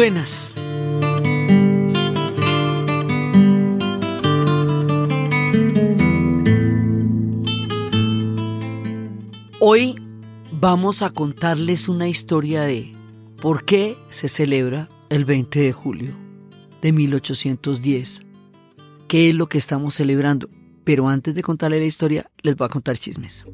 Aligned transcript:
buenas. 0.00 0.54
Hoy 9.58 9.96
vamos 10.52 11.02
a 11.02 11.10
contarles 11.10 11.90
una 11.90 12.08
historia 12.08 12.62
de 12.62 12.94
por 13.42 13.66
qué 13.66 13.98
se 14.08 14.28
celebra 14.28 14.88
el 15.10 15.26
20 15.26 15.60
de 15.60 15.72
julio 15.72 16.16
de 16.80 16.92
1810. 16.92 18.22
¿Qué 19.06 19.28
es 19.28 19.34
lo 19.34 19.50
que 19.50 19.58
estamos 19.58 19.96
celebrando? 19.96 20.48
Pero 20.82 21.10
antes 21.10 21.34
de 21.34 21.42
contarles 21.42 21.80
la 21.80 21.86
historia, 21.86 22.30
les 22.40 22.56
voy 22.56 22.64
a 22.64 22.70
contar 22.70 22.96
chismes. 22.96 23.44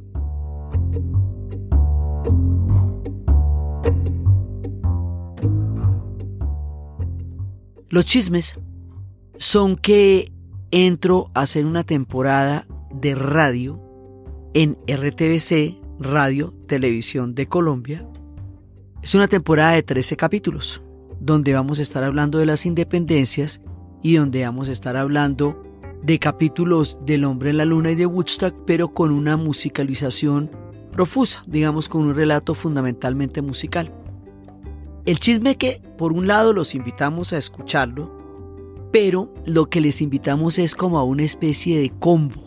Los 7.89 8.05
chismes 8.05 8.59
son 9.37 9.77
que 9.77 10.33
entro 10.73 11.31
a 11.35 11.43
hacer 11.43 11.65
una 11.67 11.85
temporada 11.85 12.67
de 12.91 13.15
radio 13.15 13.81
en 14.55 14.77
RTBC, 14.89 15.79
Radio 16.01 16.53
Televisión 16.67 17.37
de 17.37 17.47
Colombia. 17.47 18.05
Es 19.03 19.15
una 19.15 19.29
temporada 19.29 19.73
de 19.73 19.85
13 19.85 20.17
capítulos, 20.17 20.83
donde 21.21 21.55
vamos 21.55 21.79
a 21.79 21.83
estar 21.83 22.03
hablando 22.03 22.39
de 22.39 22.47
las 22.47 22.67
independencias 22.67 23.63
y 24.03 24.17
donde 24.17 24.43
vamos 24.43 24.69
a 24.69 24.73
estar 24.73 24.97
hablando 24.97 25.63
de 26.03 26.19
capítulos 26.19 26.99
del 27.07 27.25
hombre 27.25 27.51
en 27.51 27.59
la 27.59 27.65
luna 27.65 27.93
y 27.93 27.95
de 27.95 28.07
Woodstock, 28.07 28.65
pero 28.67 28.95
con 28.95 29.13
una 29.13 29.37
musicalización 29.37 30.51
profusa, 30.91 31.45
digamos 31.47 31.89
con 31.89 32.03
un 32.03 32.17
relato 32.17 32.55
fundamentalmente 32.55 33.43
musical. 33.43 33.93
El 35.07 35.21
chisme 35.21 35.57
que, 35.57 35.81
por 35.97 36.13
un 36.13 36.27
lado, 36.27 36.53
los 36.53 36.75
invitamos 36.75 37.33
a 37.33 37.39
escucharlo, 37.39 38.11
pero 38.93 39.33
lo 39.47 39.71
que 39.71 39.81
les 39.81 40.03
invitamos 40.03 40.59
es 40.59 40.75
como 40.75 40.99
a 40.99 41.05
una 41.05 41.23
especie 41.23 41.79
de 41.79 41.91
combo. 41.91 42.43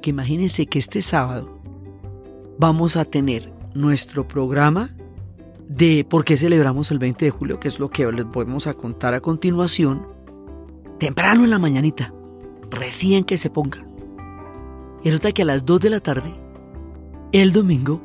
Que 0.00 0.10
imagínense 0.10 0.66
que 0.66 0.78
este 0.78 1.02
sábado 1.02 1.58
vamos 2.58 2.96
a 2.96 3.04
tener 3.04 3.52
nuestro 3.74 4.28
programa 4.28 4.90
de 5.68 6.06
por 6.08 6.24
qué 6.24 6.36
celebramos 6.36 6.92
el 6.92 7.00
20 7.00 7.24
de 7.24 7.30
julio, 7.32 7.58
que 7.58 7.66
es 7.66 7.80
lo 7.80 7.90
que 7.90 8.10
les 8.12 8.30
vamos 8.30 8.68
a 8.68 8.74
contar 8.74 9.14
a 9.14 9.20
continuación, 9.20 10.06
temprano 11.00 11.42
en 11.42 11.50
la 11.50 11.58
mañanita, 11.58 12.14
recién 12.70 13.24
que 13.24 13.36
se 13.36 13.50
ponga. 13.50 13.84
Y 15.02 15.10
resulta 15.10 15.32
que 15.32 15.42
a 15.42 15.46
las 15.46 15.66
2 15.66 15.80
de 15.80 15.90
la 15.90 15.98
tarde, 15.98 16.32
el 17.32 17.52
domingo, 17.52 18.00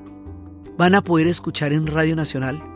van 0.76 0.96
a 0.96 1.04
poder 1.04 1.28
escuchar 1.28 1.72
en 1.72 1.86
Radio 1.86 2.16
Nacional 2.16 2.71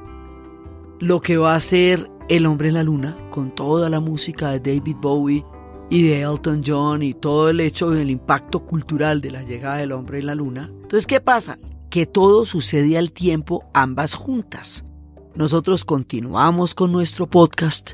lo 1.00 1.22
que 1.22 1.38
va 1.38 1.56
a 1.56 1.60
ser 1.60 2.10
El 2.28 2.46
hombre 2.46 2.70
en 2.70 2.76
la 2.76 2.84
luna, 2.84 3.18
con 3.30 3.54
toda 3.54 3.90
la 3.90 4.00
música 4.00 4.52
de 4.52 4.60
David 4.60 4.96
Bowie 5.00 5.46
y 5.90 6.08
de 6.08 6.22
Elton 6.22 6.64
John 6.66 7.04
y 7.04 7.14
todo 7.14 7.50
el 7.50 7.60
hecho 7.60 7.92
del 7.92 8.10
impacto 8.10 8.66
cultural 8.66 9.22
de 9.22 9.32
la 9.32 9.44
llegada 9.44 9.78
del 9.78 9.92
hombre 9.92 10.20
en 10.20 10.26
la 10.26 10.36
luna. 10.36 10.72
Entonces, 10.74 11.06
¿qué 11.06 11.22
pasa? 11.22 11.60
Que 11.92 12.06
todo 12.06 12.46
sucede 12.46 12.98
al 12.98 13.12
tiempo 13.12 13.64
ambas 13.74 14.16
juntas. 14.16 14.86
Nosotros 15.36 15.86
continuamos 15.86 16.74
con 16.74 16.92
nuestro 16.92 17.30
podcast. 17.30 17.92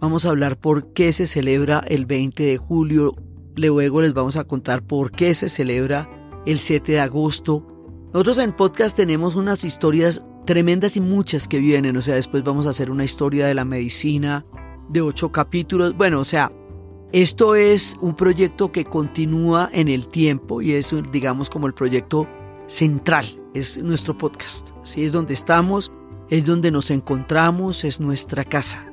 Vamos 0.00 0.26
a 0.26 0.30
hablar 0.30 0.58
por 0.58 0.92
qué 0.92 1.12
se 1.12 1.26
celebra 1.26 1.82
el 1.86 2.04
20 2.04 2.42
de 2.42 2.58
julio. 2.58 3.14
Luego 3.56 4.02
les 4.02 4.12
vamos 4.12 4.36
a 4.36 4.44
contar 4.44 4.82
por 4.82 5.10
qué 5.10 5.34
se 5.34 5.48
celebra 5.48 6.10
el 6.46 6.58
7 6.58 6.92
de 6.92 7.00
agosto. 7.00 7.66
Nosotros 8.12 8.38
en 8.38 8.54
podcast 8.54 8.96
tenemos 8.96 9.36
unas 9.36 9.64
historias 9.64 10.22
tremendas 10.44 10.96
y 10.96 11.00
muchas 11.00 11.48
que 11.48 11.58
vienen. 11.58 11.96
O 11.96 12.02
sea, 12.02 12.14
después 12.14 12.42
vamos 12.42 12.66
a 12.66 12.70
hacer 12.70 12.90
una 12.90 13.04
historia 13.04 13.46
de 13.46 13.54
la 13.54 13.64
medicina 13.64 14.44
de 14.88 15.00
ocho 15.00 15.30
capítulos. 15.30 15.96
Bueno, 15.96 16.20
o 16.20 16.24
sea, 16.24 16.52
esto 17.12 17.54
es 17.54 17.96
un 18.00 18.14
proyecto 18.14 18.70
que 18.70 18.84
continúa 18.84 19.68
en 19.72 19.88
el 19.88 20.06
tiempo 20.06 20.62
y 20.62 20.72
es, 20.72 20.94
digamos, 21.10 21.50
como 21.50 21.66
el 21.66 21.74
proyecto 21.74 22.28
central. 22.66 23.26
Es 23.52 23.78
nuestro 23.78 24.16
podcast. 24.16 24.70
¿sí? 24.84 25.04
Es 25.04 25.12
donde 25.12 25.34
estamos, 25.34 25.92
es 26.28 26.46
donde 26.46 26.70
nos 26.70 26.90
encontramos, 26.90 27.84
es 27.84 28.00
nuestra 28.00 28.44
casa. 28.44 28.86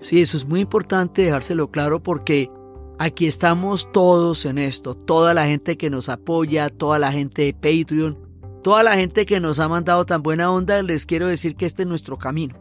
Sí, 0.00 0.20
eso 0.20 0.36
es 0.36 0.44
muy 0.44 0.60
importante 0.60 1.22
dejárselo 1.22 1.70
claro 1.70 2.02
porque 2.02 2.50
aquí 2.98 3.26
estamos 3.26 3.90
todos 3.92 4.44
en 4.44 4.58
esto. 4.58 4.94
Toda 4.94 5.32
la 5.32 5.46
gente 5.46 5.76
que 5.76 5.88
nos 5.88 6.08
apoya, 6.08 6.68
toda 6.68 6.98
la 6.98 7.12
gente 7.12 7.42
de 7.42 7.54
Patreon, 7.54 8.25
Toda 8.66 8.82
la 8.82 8.96
gente 8.96 9.26
que 9.26 9.38
nos 9.38 9.60
ha 9.60 9.68
mandado 9.68 10.04
tan 10.06 10.24
buena 10.24 10.50
onda, 10.50 10.82
les 10.82 11.06
quiero 11.06 11.28
decir 11.28 11.54
que 11.54 11.66
este 11.66 11.84
es 11.84 11.88
nuestro 11.88 12.18
camino. 12.18 12.56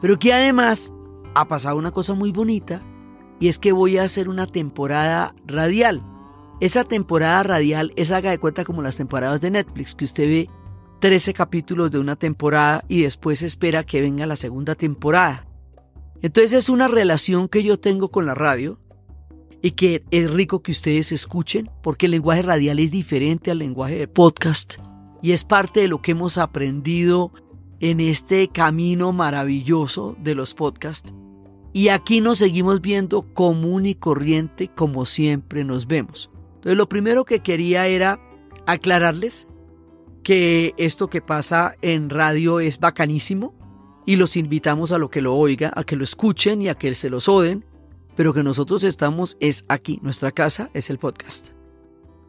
Pero 0.00 0.18
que 0.18 0.32
además 0.32 0.94
ha 1.34 1.46
pasado 1.46 1.76
una 1.76 1.90
cosa 1.90 2.14
muy 2.14 2.32
bonita 2.32 2.82
y 3.38 3.48
es 3.48 3.58
que 3.58 3.72
voy 3.72 3.98
a 3.98 4.04
hacer 4.04 4.30
una 4.30 4.46
temporada 4.46 5.34
radial. 5.44 6.02
Esa 6.60 6.84
temporada 6.84 7.42
radial 7.42 7.92
es 7.96 8.12
haga 8.12 8.30
de 8.30 8.38
cuenta 8.38 8.64
como 8.64 8.80
las 8.80 8.96
temporadas 8.96 9.42
de 9.42 9.50
Netflix, 9.50 9.94
que 9.94 10.06
usted 10.06 10.26
ve 10.26 10.48
13 11.00 11.34
capítulos 11.34 11.90
de 11.90 11.98
una 11.98 12.16
temporada 12.16 12.82
y 12.88 13.02
después 13.02 13.42
espera 13.42 13.84
que 13.84 14.00
venga 14.00 14.24
la 14.24 14.36
segunda 14.36 14.74
temporada. 14.74 15.46
Entonces 16.22 16.54
es 16.54 16.70
una 16.70 16.88
relación 16.88 17.50
que 17.50 17.62
yo 17.62 17.78
tengo 17.78 18.10
con 18.10 18.24
la 18.24 18.32
radio 18.32 18.80
y 19.60 19.72
que 19.72 20.02
es 20.10 20.30
rico 20.30 20.62
que 20.62 20.72
ustedes 20.72 21.12
escuchen 21.12 21.70
porque 21.82 22.06
el 22.06 22.12
lenguaje 22.12 22.40
radial 22.40 22.78
es 22.78 22.90
diferente 22.90 23.50
al 23.50 23.58
lenguaje 23.58 23.96
de 23.96 24.08
podcast 24.08 24.80
y 25.22 25.32
es 25.32 25.44
parte 25.44 25.80
de 25.80 25.88
lo 25.88 26.00
que 26.02 26.12
hemos 26.12 26.38
aprendido 26.38 27.32
en 27.80 28.00
este 28.00 28.48
camino 28.48 29.12
maravilloso 29.12 30.16
de 30.20 30.34
los 30.34 30.54
podcasts. 30.54 31.12
Y 31.72 31.88
aquí 31.88 32.20
nos 32.20 32.38
seguimos 32.38 32.80
viendo 32.80 33.22
común 33.32 33.86
y 33.86 33.94
corriente 33.94 34.68
como 34.68 35.04
siempre 35.04 35.64
nos 35.64 35.86
vemos. 35.86 36.30
Entonces 36.56 36.76
lo 36.76 36.88
primero 36.88 37.24
que 37.24 37.40
quería 37.40 37.86
era 37.86 38.20
aclararles 38.66 39.46
que 40.22 40.74
esto 40.76 41.08
que 41.08 41.22
pasa 41.22 41.76
en 41.80 42.10
radio 42.10 42.60
es 42.60 42.78
bacanísimo 42.80 43.54
y 44.04 44.16
los 44.16 44.36
invitamos 44.36 44.92
a 44.92 44.98
lo 44.98 45.10
que 45.10 45.22
lo 45.22 45.34
oiga, 45.36 45.72
a 45.74 45.84
que 45.84 45.96
lo 45.96 46.04
escuchen 46.04 46.60
y 46.62 46.68
a 46.68 46.74
que 46.74 46.94
se 46.94 47.10
los 47.10 47.28
oden, 47.28 47.64
pero 48.16 48.34
que 48.34 48.42
nosotros 48.42 48.82
estamos 48.84 49.36
es 49.40 49.64
aquí, 49.68 50.00
nuestra 50.02 50.32
casa 50.32 50.70
es 50.74 50.90
el 50.90 50.98
podcast. 50.98 51.59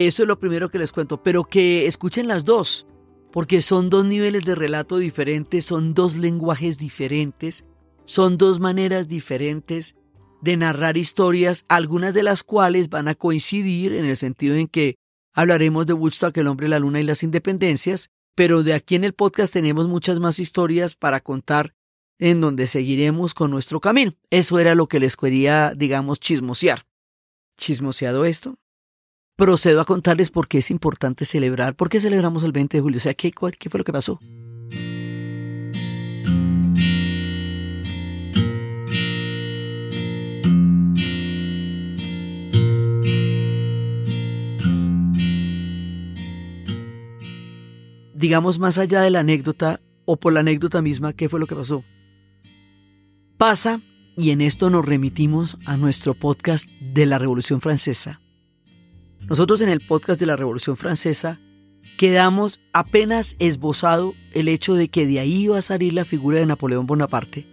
Eso 0.06 0.22
es 0.22 0.28
lo 0.28 0.38
primero 0.38 0.70
que 0.70 0.78
les 0.78 0.92
cuento, 0.92 1.22
pero 1.22 1.44
que 1.44 1.86
escuchen 1.86 2.28
las 2.28 2.44
dos, 2.44 2.86
porque 3.30 3.62
son 3.62 3.90
dos 3.90 4.04
niveles 4.04 4.44
de 4.44 4.54
relato 4.54 4.98
diferentes, 4.98 5.64
son 5.64 5.94
dos 5.94 6.16
lenguajes 6.16 6.76
diferentes, 6.76 7.64
son 8.04 8.36
dos 8.36 8.60
maneras 8.60 9.08
diferentes 9.08 9.94
de 10.42 10.56
narrar 10.56 10.96
historias, 10.96 11.64
algunas 11.68 12.14
de 12.14 12.24
las 12.24 12.42
cuales 12.42 12.88
van 12.88 13.08
a 13.08 13.14
coincidir 13.14 13.92
en 13.92 14.04
el 14.04 14.16
sentido 14.16 14.56
en 14.56 14.66
que 14.66 14.96
hablaremos 15.32 15.86
de 15.86 15.92
Woodstock, 15.92 16.36
el 16.36 16.48
hombre, 16.48 16.68
la 16.68 16.80
luna 16.80 17.00
y 17.00 17.04
las 17.04 17.22
independencias, 17.22 18.10
pero 18.34 18.62
de 18.62 18.74
aquí 18.74 18.96
en 18.96 19.04
el 19.04 19.12
podcast 19.12 19.52
tenemos 19.52 19.88
muchas 19.88 20.18
más 20.18 20.38
historias 20.38 20.94
para 20.94 21.20
contar 21.20 21.74
en 22.18 22.40
donde 22.40 22.66
seguiremos 22.66 23.34
con 23.34 23.50
nuestro 23.50 23.80
camino. 23.80 24.14
Eso 24.30 24.58
era 24.58 24.74
lo 24.74 24.88
que 24.88 25.00
les 25.00 25.16
quería, 25.16 25.74
digamos, 25.76 26.20
chismosear. 26.20 26.86
Chismoseado 27.56 28.24
esto, 28.24 28.58
procedo 29.36 29.80
a 29.80 29.84
contarles 29.84 30.30
por 30.30 30.48
qué 30.48 30.58
es 30.58 30.70
importante 30.70 31.24
celebrar, 31.24 31.74
por 31.74 31.88
qué 31.88 32.00
celebramos 32.00 32.42
el 32.44 32.52
20 32.52 32.76
de 32.76 32.82
julio, 32.82 32.98
o 32.98 33.00
sea, 33.00 33.14
¿qué, 33.14 33.32
qué 33.32 33.70
fue 33.70 33.78
lo 33.78 33.84
que 33.84 33.92
pasó? 33.92 34.20
digamos 48.22 48.60
más 48.60 48.78
allá 48.78 49.02
de 49.02 49.10
la 49.10 49.18
anécdota 49.20 49.80
o 50.06 50.16
por 50.16 50.32
la 50.32 50.40
anécdota 50.40 50.80
misma, 50.80 51.12
¿qué 51.12 51.28
fue 51.28 51.40
lo 51.40 51.46
que 51.46 51.56
pasó? 51.56 51.84
Pasa, 53.36 53.82
y 54.16 54.30
en 54.30 54.40
esto 54.40 54.70
nos 54.70 54.86
remitimos 54.86 55.58
a 55.66 55.76
nuestro 55.76 56.14
podcast 56.14 56.66
de 56.80 57.04
la 57.04 57.18
Revolución 57.18 57.60
Francesa, 57.60 58.21
nosotros 59.28 59.60
en 59.60 59.68
el 59.68 59.80
podcast 59.80 60.18
de 60.20 60.26
la 60.26 60.36
Revolución 60.36 60.76
Francesa 60.76 61.40
quedamos 61.96 62.60
apenas 62.72 63.36
esbozado 63.38 64.14
el 64.32 64.48
hecho 64.48 64.74
de 64.74 64.88
que 64.88 65.06
de 65.06 65.20
ahí 65.20 65.46
va 65.46 65.58
a 65.58 65.62
salir 65.62 65.92
la 65.92 66.04
figura 66.04 66.38
de 66.38 66.46
Napoleón 66.46 66.86
Bonaparte 66.86 67.46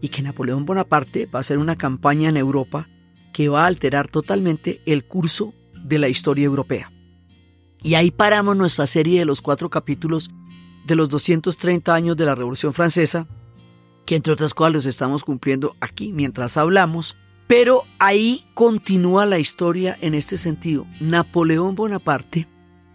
y 0.00 0.08
que 0.08 0.22
Napoleón 0.22 0.66
Bonaparte 0.66 1.26
va 1.26 1.38
a 1.38 1.40
hacer 1.40 1.58
una 1.58 1.76
campaña 1.76 2.28
en 2.28 2.36
Europa 2.36 2.88
que 3.32 3.48
va 3.48 3.64
a 3.64 3.66
alterar 3.66 4.08
totalmente 4.08 4.82
el 4.86 5.04
curso 5.04 5.54
de 5.84 5.98
la 5.98 6.08
historia 6.08 6.44
europea. 6.44 6.92
Y 7.82 7.94
ahí 7.94 8.10
paramos 8.10 8.56
nuestra 8.56 8.86
serie 8.86 9.18
de 9.18 9.24
los 9.24 9.42
cuatro 9.42 9.70
capítulos 9.70 10.30
de 10.86 10.94
los 10.94 11.08
230 11.08 11.94
años 11.94 12.16
de 12.16 12.24
la 12.24 12.34
Revolución 12.34 12.72
Francesa, 12.72 13.26
que 14.04 14.16
entre 14.16 14.32
otras 14.32 14.54
cosas 14.54 14.72
los 14.72 14.86
estamos 14.86 15.24
cumpliendo 15.24 15.76
aquí 15.80 16.12
mientras 16.12 16.56
hablamos, 16.56 17.16
pero 17.46 17.84
ahí 17.98 18.44
continúa 18.54 19.26
la 19.26 19.38
historia 19.38 19.96
en 20.00 20.14
este 20.14 20.38
sentido. 20.38 20.86
Napoleón 21.00 21.74
Bonaparte 21.74 22.48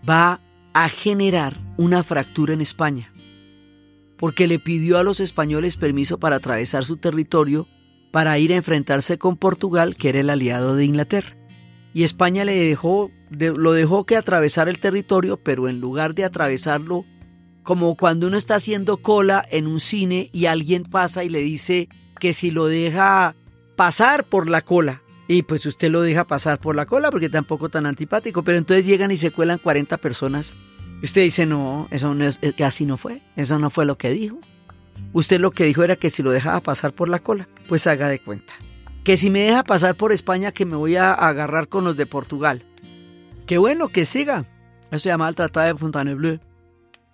va 0.07 0.42
a 0.74 0.90
generar 0.90 1.57
una 1.78 2.04
fractura 2.04 2.54
en 2.54 2.62
España. 2.62 3.13
porque 4.18 4.48
le 4.48 4.60
pidió 4.60 4.98
a 4.98 5.04
los 5.04 5.22
españoles 5.22 5.78
permiso 5.78 6.19
para 6.19 6.36
atravesar 6.36 6.84
su 6.84 6.98
territorio 6.98 7.69
para 8.12 8.38
ir 8.38 8.51
a 8.51 8.57
enfrentarse 8.57 9.18
con 9.18 9.38
Portugal, 9.38 9.96
que 9.96 10.10
era 10.10 10.19
el 10.19 10.30
aliado 10.30 10.75
de 10.75 10.84
Inglaterra. 10.84 11.38
Y 11.94 12.04
España 12.04 12.44
le 12.44 12.56
dejó, 12.56 13.12
lo 13.30 13.72
dejó 13.72 14.06
que 14.06 14.18
atravesara 14.18 14.72
el 14.72 14.80
territorio, 14.80 15.38
pero 15.38 15.69
en 15.69 15.80
lugar 15.80 16.16
de 16.16 16.25
atravesarlo, 16.25 17.06
como 17.63 17.95
cuando 17.95 18.28
uno 18.28 18.36
está 18.36 18.56
haciendo 18.56 18.98
cola 18.98 19.45
en 19.50 19.68
un 19.68 19.80
cine 19.80 20.30
y 20.34 20.45
alguien 20.45 20.84
pasa 20.84 21.24
y 21.24 21.30
le 21.30 21.40
dice 21.40 21.88
que 22.19 22.34
si 22.34 22.52
lo 22.52 22.66
deja 22.66 23.36
pasar 23.80 24.26
por 24.26 24.50
la 24.50 24.62
cola, 24.62 25.04
y 25.26 25.44
pues 25.44 25.66
usted 25.66 25.90
lo 25.90 26.02
deja 26.02 26.28
pasar 26.28 26.60
por 26.60 26.76
la 26.76 26.86
cola 26.86 27.10
porque 27.12 27.30
tampoco 27.30 27.70
tan 27.70 27.86
antipático, 27.86 28.44
pero 28.44 28.58
entonces 28.58 28.86
llegan 28.86 29.10
y 29.10 29.16
se 29.16 29.31
cuelan 29.31 29.58
40 29.58 29.96
personas. 30.00 30.54
Y 31.02 31.06
usted 31.06 31.22
dice, 31.22 31.46
no, 31.46 31.88
eso 31.90 32.14
no 32.14 32.26
es, 32.26 32.42
así 32.62 32.86
no 32.86 32.98
fue, 32.98 33.22
eso 33.38 33.58
no 33.58 33.70
fue 33.70 33.86
lo 33.86 33.98
que 33.98 34.10
dijo. 34.10 34.38
Usted 35.14 35.40
lo 35.40 35.52
que 35.52 35.64
dijo 35.64 35.81
era 35.81 35.96
que 35.96 36.10
si 36.10 36.22
lo 36.24 36.31
dejaba 36.31 36.60
pasar 36.60 36.92
por 36.92 37.08
la 37.08 37.20
cola, 37.20 37.48
pues 37.70 37.88
haga 37.88 38.10
de 38.10 38.20
cuenta. 38.20 38.52
Que 39.06 39.16
si 39.16 39.30
me 39.30 39.44
deja 39.44 39.64
pasar 39.64 39.96
por 39.96 40.12
España, 40.12 40.52
que 40.52 40.66
me 40.66 40.76
voy 40.76 40.98
a 40.98 41.14
agarrar 41.14 41.70
con 41.70 41.86
los 41.86 41.96
de 41.96 42.06
Portugal. 42.06 42.66
Qué 43.46 43.58
bueno 43.60 43.88
que 43.88 44.04
siga. 44.04 44.46
Eso 44.92 45.00
se 45.00 45.08
llama 45.08 45.30
el 45.30 45.36
Tratado 45.36 45.68
de 45.68 45.80
Fontainebleau. 45.80 46.40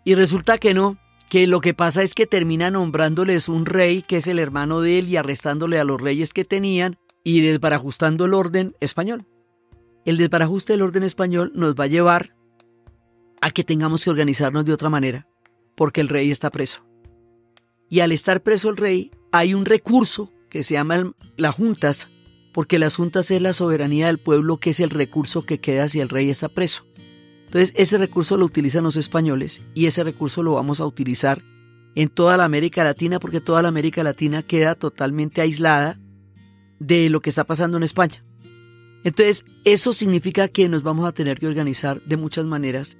Y 0.03 0.15
resulta 0.15 0.57
que 0.57 0.73
no, 0.73 0.97
que 1.29 1.47
lo 1.47 1.61
que 1.61 1.73
pasa 1.73 2.03
es 2.03 2.13
que 2.13 2.27
termina 2.27 2.71
nombrándoles 2.71 3.49
un 3.49 3.65
rey 3.65 4.01
que 4.01 4.17
es 4.17 4.27
el 4.27 4.39
hermano 4.39 4.81
de 4.81 4.99
él 4.99 5.09
y 5.09 5.17
arrestándole 5.17 5.79
a 5.79 5.83
los 5.83 5.99
reyes 5.99 6.33
que 6.33 6.45
tenían 6.45 6.97
y 7.23 7.41
desbarajustando 7.41 8.25
el 8.25 8.33
orden 8.33 8.75
español. 8.79 9.25
El 10.05 10.17
desbarajuste 10.17 10.73
del 10.73 10.83
orden 10.83 11.03
español 11.03 11.51
nos 11.55 11.73
va 11.73 11.85
a 11.85 11.87
llevar 11.87 12.35
a 13.41 13.51
que 13.51 13.63
tengamos 13.63 14.03
que 14.03 14.11
organizarnos 14.11 14.65
de 14.65 14.73
otra 14.73 14.89
manera, 14.89 15.27
porque 15.75 16.01
el 16.01 16.09
rey 16.09 16.29
está 16.29 16.51
preso. 16.51 16.85
Y 17.89 17.99
al 18.01 18.11
estar 18.11 18.41
preso 18.43 18.69
el 18.69 18.77
rey, 18.77 19.11
hay 19.31 19.53
un 19.53 19.65
recurso 19.65 20.31
que 20.49 20.63
se 20.63 20.75
llama 20.75 21.13
las 21.37 21.55
juntas, 21.55 22.09
porque 22.53 22.79
las 22.79 22.95
juntas 22.95 23.31
es 23.31 23.41
la 23.41 23.53
soberanía 23.53 24.07
del 24.07 24.19
pueblo, 24.19 24.59
que 24.59 24.69
es 24.69 24.79
el 24.79 24.91
recurso 24.91 25.45
que 25.45 25.59
queda 25.59 25.89
si 25.89 25.99
el 25.99 26.09
rey 26.09 26.29
está 26.29 26.49
preso. 26.49 26.85
Entonces, 27.55 27.73
ese 27.77 27.97
recurso 27.97 28.35
lo 28.35 28.43
utilizan 28.43 28.83
los 28.83 28.97
españoles 28.97 29.63
y 29.73 29.85
ese 29.85 30.03
recurso 30.03 30.43
lo 30.43 30.55
vamos 30.55 30.81
a 30.81 30.85
utilizar 30.85 31.41
en 31.95 32.09
toda 32.09 32.35
la 32.35 32.43
América 32.43 32.83
Latina, 32.83 33.17
porque 33.17 33.39
toda 33.39 33.61
la 33.61 33.69
América 33.69 34.03
Latina 34.03 34.43
queda 34.43 34.75
totalmente 34.75 35.39
aislada 35.39 35.97
de 36.79 37.09
lo 37.09 37.21
que 37.21 37.29
está 37.29 37.45
pasando 37.45 37.77
en 37.77 37.83
España. 37.83 38.25
Entonces, 39.05 39.45
eso 39.63 39.93
significa 39.93 40.49
que 40.49 40.67
nos 40.67 40.83
vamos 40.83 41.07
a 41.07 41.13
tener 41.13 41.39
que 41.39 41.47
organizar 41.47 42.01
de 42.01 42.17
muchas 42.17 42.45
maneras 42.45 42.97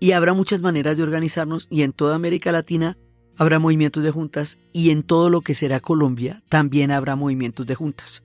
y 0.00 0.12
habrá 0.12 0.32
muchas 0.32 0.62
maneras 0.62 0.96
de 0.96 1.02
organizarnos 1.02 1.66
y 1.68 1.82
en 1.82 1.92
toda 1.92 2.16
América 2.16 2.50
Latina 2.50 2.96
habrá 3.36 3.58
movimientos 3.58 4.02
de 4.02 4.10
juntas 4.10 4.56
y 4.72 4.88
en 4.88 5.02
todo 5.02 5.28
lo 5.28 5.42
que 5.42 5.54
será 5.54 5.80
Colombia 5.80 6.42
también 6.48 6.92
habrá 6.92 7.14
movimientos 7.14 7.66
de 7.66 7.74
juntas. 7.74 8.24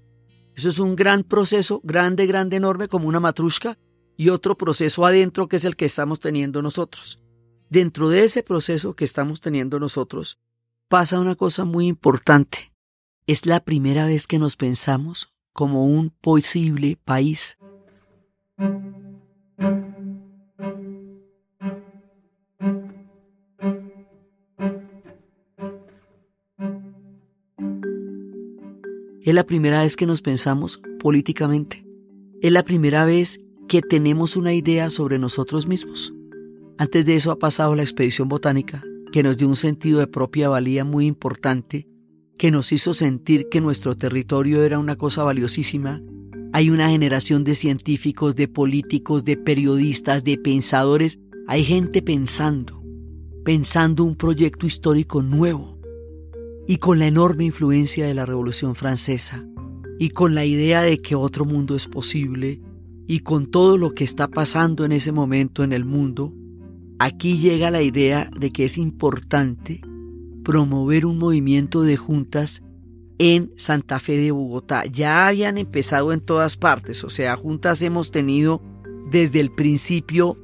Eso 0.56 0.70
es 0.70 0.80
un 0.80 0.96
gran 0.96 1.26
proceso, 1.26 1.82
grande, 1.84 2.26
grande, 2.26 2.56
enorme, 2.56 2.88
como 2.88 3.10
una 3.10 3.20
matrushka, 3.20 3.78
y 4.16 4.30
otro 4.30 4.58
proceso 4.58 5.06
adentro 5.06 5.48
que 5.48 5.58
es 5.58 5.66
el 5.66 5.76
que 5.76 5.86
estamos 5.86 6.20
teniendo 6.20 6.62
nosotros. 6.62 7.20
Dentro 7.70 8.10
de 8.10 8.24
ese 8.24 8.44
proceso 8.44 8.96
que 8.96 9.06
estamos 9.06 9.42
teniendo 9.42 9.80
nosotros, 9.80 10.38
pasa 10.88 11.20
una 11.20 11.36
cosa 11.36 11.66
muy 11.66 11.88
importante. 11.88 12.74
Es 13.26 13.46
la 13.46 13.62
primera 13.62 14.06
vez 14.06 14.28
que 14.28 14.38
nos 14.38 14.56
pensamos 14.56 15.34
como 15.54 15.86
un 15.86 16.10
posible 16.10 16.98
país. 17.04 17.58
Es 29.24 29.34
la 29.34 29.46
primera 29.46 29.82
vez 29.82 29.96
que 29.96 30.06
nos 30.06 30.22
pensamos 30.22 30.82
políticamente. 31.00 31.88
Es 32.42 32.52
la 32.52 32.64
primera 32.64 33.06
vez 33.06 33.40
que 33.74 33.82
tenemos 33.82 34.38
una 34.38 34.54
idea 34.54 34.92
sobre 34.92 35.18
nosotros 35.18 35.66
mismos. 35.66 36.14
Antes 36.78 37.08
de 37.08 37.16
eso 37.16 37.32
ha 37.32 37.40
pasado 37.40 37.74
la 37.74 37.82
expedición 37.82 38.30
botánica, 38.30 38.84
que 39.12 39.24
nos 39.24 39.40
dio 39.40 39.48
un 39.48 39.56
sentido 39.56 39.98
de 39.98 40.06
propia 40.06 40.48
valía 40.48 40.86
muy 40.86 41.08
importante, 41.08 41.88
que 42.38 42.52
nos 42.52 42.72
hizo 42.72 42.94
sentir 42.94 43.50
que 43.50 43.62
nuestro 43.62 43.98
territorio 43.98 44.62
era 44.62 44.78
una 44.78 44.96
cosa 44.96 45.24
valiosísima. 45.24 46.04
Hay 46.52 46.70
una 46.70 46.90
generación 46.90 47.44
de 47.44 47.56
científicos, 47.56 48.36
de 48.36 48.48
políticos, 48.48 49.26
de 49.26 49.38
periodistas, 49.38 50.24
de 50.24 50.38
pensadores. 50.38 51.20
Hay 51.48 51.64
gente 51.64 52.04
pensando, 52.04 52.80
pensando 53.44 54.04
un 54.04 54.16
proyecto 54.16 54.68
histórico 54.68 55.24
nuevo 55.24 55.80
y 56.68 56.78
con 56.78 57.00
la 57.00 57.08
enorme 57.08 57.46
influencia 57.46 58.06
de 58.06 58.14
la 58.14 58.28
Revolución 58.28 58.76
Francesa, 58.76 59.44
y 59.98 60.10
con 60.10 60.36
la 60.36 60.46
idea 60.46 60.84
de 60.84 61.00
que 61.00 61.16
otro 61.16 61.44
mundo 61.44 61.76
es 61.76 61.88
posible, 61.88 62.62
y 63.08 63.20
con 63.20 63.48
todo 63.48 63.78
lo 63.78 63.94
que 63.94 64.04
está 64.04 64.28
pasando 64.28 64.86
en 64.86 64.92
ese 64.92 65.12
momento 65.12 65.64
en 65.64 65.74
el 65.74 65.86
mundo, 65.86 66.34
aquí 67.00 67.38
llega 67.38 67.72
la 67.72 67.82
idea 67.82 68.30
de 68.38 68.52
que 68.52 68.66
es 68.66 68.78
importante 68.78 69.82
promover 70.44 71.06
un 71.06 71.18
movimiento 71.18 71.84
de 71.84 71.98
juntas 71.98 72.64
en 73.18 73.52
Santa 73.56 74.00
Fe 74.00 74.18
de 74.18 74.32
Bogotá. 74.32 74.86
Ya 74.86 75.28
habían 75.28 75.58
empezado 75.58 76.14
en 76.14 76.22
todas 76.22 76.58
partes, 76.58 77.04
o 77.04 77.10
sea, 77.10 77.36
juntas 77.36 77.82
hemos 77.82 78.12
tenido 78.12 78.62
desde 79.12 79.40
el 79.40 79.52
principio 79.52 80.38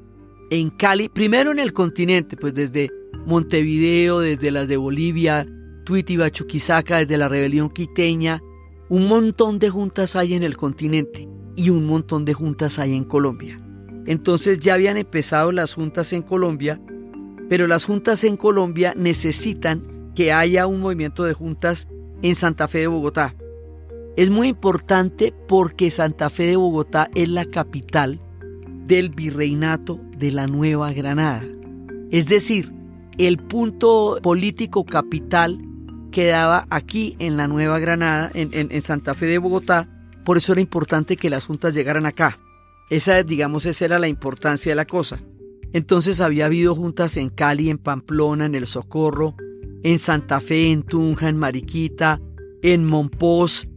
en 0.52 0.70
Cali, 0.70 1.10
primero 1.10 1.52
en 1.52 1.60
el 1.60 1.74
continente, 1.74 2.36
pues 2.36 2.54
desde 2.54 2.92
Montevideo, 3.26 4.20
desde 4.20 4.52
las 4.52 4.68
de 4.68 4.78
Bolivia, 4.78 5.48
Tuitiba, 5.86 6.30
Chuquisaca, 6.30 6.98
desde 6.98 7.18
la 7.18 7.30
rebelión 7.30 7.70
quiteña, 7.70 8.42
un 8.90 9.08
montón 9.08 9.60
de 9.60 9.70
juntas 9.70 10.16
hay 10.16 10.34
en 10.34 10.44
el 10.44 10.58
continente 10.58 11.28
y 11.60 11.72
un 11.72 11.86
montón 11.86 12.24
de 12.24 12.34
juntas 12.34 12.80
hay 12.80 12.96
en 12.96 13.04
Colombia. 13.04 13.60
Entonces 14.06 14.60
ya 14.60 14.76
habían 14.76 14.96
empezado 14.96 15.52
las 15.52 15.74
juntas 15.74 16.14
en 16.14 16.22
Colombia, 16.22 16.80
pero 17.50 17.68
las 17.68 17.84
juntas 17.84 18.24
en 18.24 18.38
Colombia 18.38 18.94
necesitan 18.96 20.14
que 20.16 20.32
haya 20.32 20.68
un 20.68 20.80
movimiento 20.80 21.26
de 21.26 21.34
juntas 21.34 21.90
en 22.22 22.36
Santa 22.36 22.70
Fe 22.70 22.80
de 22.80 22.88
Bogotá. 22.88 23.36
Es 24.16 24.30
muy 24.30 24.48
importante 24.48 25.34
porque 25.50 25.92
Santa 25.92 26.30
Fe 26.30 26.44
de 26.44 26.56
Bogotá 26.56 27.10
es 27.14 27.28
la 27.28 27.44
capital 27.44 28.22
del 28.88 29.10
virreinato 29.10 30.00
de 30.18 30.32
la 30.32 30.48
Nueva 30.48 30.94
Granada. 30.94 31.44
Es 32.10 32.28
decir, 32.28 32.72
el 33.18 33.38
punto 33.38 34.20
político 34.24 34.86
capital 34.86 35.60
quedaba 36.12 36.66
aquí 36.70 37.18
en 37.20 37.36
la 37.36 37.50
Nueva 37.50 37.80
Granada, 37.80 38.32
en, 38.34 38.82
Santa 38.82 39.14
Fe 39.14 39.26
de 39.26 39.40
Bogotá, 39.40 39.90
por 40.30 40.38
eso 40.38 40.52
era 40.52 40.62
importante 40.62 41.18
que 41.18 41.28
las 41.28 41.48
juntas 41.48 41.74
llegaran 41.74 42.06
acá. 42.06 42.40
Esa, 42.92 43.24
digamos, 43.24 43.66
esa 43.66 43.86
era 43.86 43.98
la 43.98 44.08
importancia 44.08 44.72
de 44.72 44.76
la 44.76 44.86
cosa. 44.86 45.20
Entonces 45.74 46.22
había 46.22 46.46
habido 46.46 46.76
juntas 46.76 47.18
en 47.18 47.30
Cali, 47.30 47.72
en 47.72 47.80
Pamplona, 47.80 48.46
en 48.46 48.54
El 48.54 48.68
Socorro, 48.68 49.34
en 49.82 49.98
Santa 49.98 50.40
Fe, 50.40 50.70
en 50.70 50.84
Tunja, 50.84 51.30
en 51.30 51.38
Mariquita, 51.38 52.22
en 52.62 52.86
Monpós, 52.86 53.68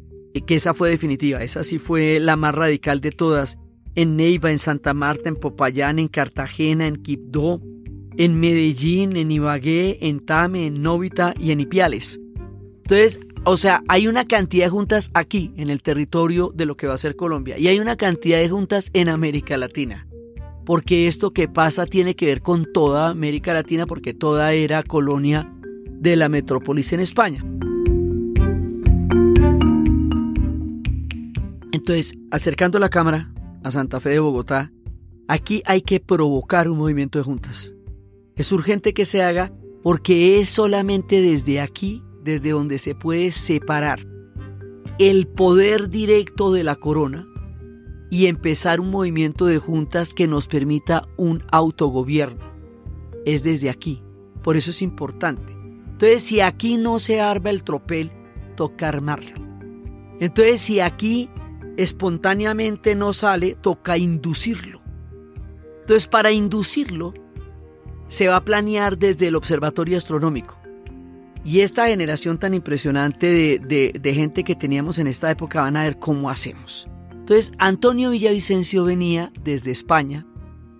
que 0.47 0.57
esa 0.57 0.75
fue 0.75 0.91
definitiva, 0.91 1.43
esa 1.43 1.63
sí 1.63 1.79
fue 1.79 2.21
la 2.21 2.37
más 2.37 2.55
radical 2.55 3.01
de 3.01 3.13
todas, 3.13 3.57
en 3.95 4.17
Neiva, 4.17 4.51
en 4.51 4.59
Santa 4.59 4.93
Marta, 4.93 5.31
en 5.31 5.37
Popayán, 5.37 5.99
en 5.99 6.09
Cartagena, 6.09 6.87
en 6.87 6.97
Quibdó, 6.97 7.63
en 8.19 8.39
Medellín, 8.39 9.17
en 9.17 9.31
Ibagué, 9.31 10.01
en 10.03 10.21
Tame, 10.21 10.67
en 10.67 10.83
Novita 10.83 11.33
y 11.41 11.53
en 11.53 11.61
Ipiales. 11.61 12.21
Entonces, 12.83 13.21
o 13.45 13.57
sea, 13.57 13.83
hay 13.89 14.07
una 14.07 14.27
cantidad 14.27 14.67
de 14.67 14.71
juntas 14.71 15.11
aquí, 15.15 15.53
en 15.57 15.69
el 15.69 15.83
territorio 15.83 16.53
de 16.55 16.67
lo 16.67 16.77
que 16.77 16.87
va 16.87 16.95
a 16.95 16.99
ser 16.99 17.17
Colombia, 17.17 17.59
y 17.59 17.67
hay 17.69 17.81
una 17.81 17.97
cantidad 17.97 18.39
de 18.39 18.49
juntas 18.49 18.91
en 18.93 19.09
América 19.09 19.57
Latina. 19.57 20.07
Porque 20.65 21.09
esto 21.09 21.33
que 21.33 21.49
pasa 21.49 21.87
tiene 21.87 22.15
que 22.15 22.27
ver 22.27 22.41
con 22.41 22.73
toda 22.73 23.09
América 23.09 23.53
Latina, 23.53 23.87
porque 23.87 24.15
toda 24.15 24.53
era 24.53 24.85
colonia 24.85 25.53
de 25.89 26.15
la 26.15 26.29
metrópolis 26.29 26.93
en 26.93 27.01
España. 27.01 27.45
Entonces, 31.73 32.17
acercando 32.31 32.79
la 32.79 32.91
cámara 32.91 33.33
a 33.65 33.73
Santa 33.73 33.99
Fe 33.99 34.11
de 34.11 34.21
Bogotá, 34.21 34.71
aquí 35.27 35.63
hay 35.67 35.83
que 35.83 35.99
provocar 35.99 36.69
un 36.69 36.79
movimiento 36.79 37.19
de 37.19 37.25
juntas. 37.25 37.75
Es 38.37 38.53
urgente 38.53 38.95
que 38.95 39.05
se 39.05 39.21
haga 39.21 39.53
porque 39.83 40.41
es 40.41 40.49
solamente 40.49 41.21
desde 41.21 41.61
aquí 41.61 42.05
desde 42.23 42.51
donde 42.51 42.79
se 42.79 42.95
puede 42.95 43.33
separar 43.33 44.07
el 44.99 45.27
poder 45.27 45.89
directo 45.89 46.53
de 46.53 46.65
la 46.65 46.77
corona 46.77 47.27
y 48.11 48.27
empezar 48.27 48.81
un 48.81 48.91
movimiento 48.91 49.47
de 49.47 49.59
juntas 49.59 50.13
que 50.15 50.29
nos 50.29 50.47
permita 50.47 51.09
un 51.17 51.45
autogobierno. 51.51 52.53
Es 53.25 53.43
desde 53.43 53.71
aquí. 53.71 54.03
Por 54.43 54.57
eso 54.57 54.71
es 54.71 54.83
importante. 54.83 55.53
Entonces, 55.93 56.23
si 56.23 56.41
aquí 56.41 56.77
no 56.77 56.99
se 56.99 57.21
arma 57.21 57.51
el 57.51 57.65
tropel, 57.65 58.13
toca 58.55 58.89
armarlo. 58.89 59.35
Entonces, 60.21 60.61
si 60.61 60.81
aquí 60.81 61.31
espontáneamente 61.77 62.95
no 62.95 63.13
sale, 63.13 63.57
toca 63.61 63.97
inducirlo. 63.97 64.81
Entonces, 65.81 66.07
para 66.07 66.33
inducirlo, 66.33 67.15
se 68.09 68.29
va 68.29 68.37
a 68.37 68.45
planear 68.45 68.99
desde 68.99 69.29
el 69.29 69.37
observatorio 69.37 69.97
astronómico 69.97 70.62
Y 71.45 71.61
esta 71.61 71.89
generación 71.89 72.39
tan 72.39 72.55
impresionante 72.55 73.27
de, 73.27 73.93
de, 74.01 74.15
gente 74.15 74.45
que 74.45 74.55
teníamos 74.55 74.99
en 74.99 75.09
esta 75.09 75.31
época 75.31 75.63
van 75.63 75.77
a 75.77 75.85
ver 75.85 75.99
cómo 75.99 76.31
hacemos. 76.31 76.89
Entonces, 77.11 77.53
Antonio 77.59 78.11
Villavicencio 78.11 78.85
venía 78.85 79.33
desde 79.43 79.73
España 79.73 80.27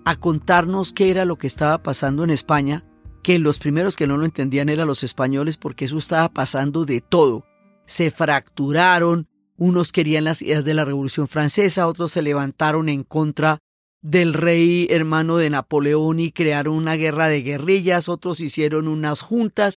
a 0.05 0.17
contarnos 0.17 0.93
qué 0.93 1.11
era 1.11 1.25
lo 1.25 1.37
que 1.37 1.47
estaba 1.47 1.83
pasando 1.83 2.23
en 2.23 2.31
España, 2.31 2.85
que 3.23 3.39
los 3.39 3.59
primeros 3.59 3.97
que 3.97 4.07
no 4.07 4.17
lo 4.17 4.25
entendían 4.25 4.69
eran 4.69 4.87
los 4.87 5.03
españoles 5.03 5.57
porque 5.57 5.85
eso 5.85 5.99
estaba 5.99 6.29
pasando 6.29 6.85
de 6.85 7.01
todo. 7.01 7.45
Se 7.87 8.11
fracturaron, 8.11 9.29
unos 9.57 9.93
querían 9.93 10.25
las 10.25 10.43
ideas 10.43 10.65
de 10.65 10.75
la 10.75 10.85
Revolución 10.85 11.29
Francesa, 11.29 11.87
otros 11.87 12.13
se 12.13 12.23
levantaron 12.23 12.89
en 12.89 13.03
contra 13.05 13.59
del 14.01 14.35
rey 14.35 14.89
hermano 14.91 15.37
de 15.37 15.51
Napoleón 15.51 16.19
y 16.19 16.33
crearon 16.33 16.75
una 16.75 16.95
guerra 16.95 17.29
de 17.29 17.43
guerrillas, 17.43 18.09
otros 18.09 18.41
hicieron 18.41 18.89
unas 18.89 19.23
juntas, 19.23 19.77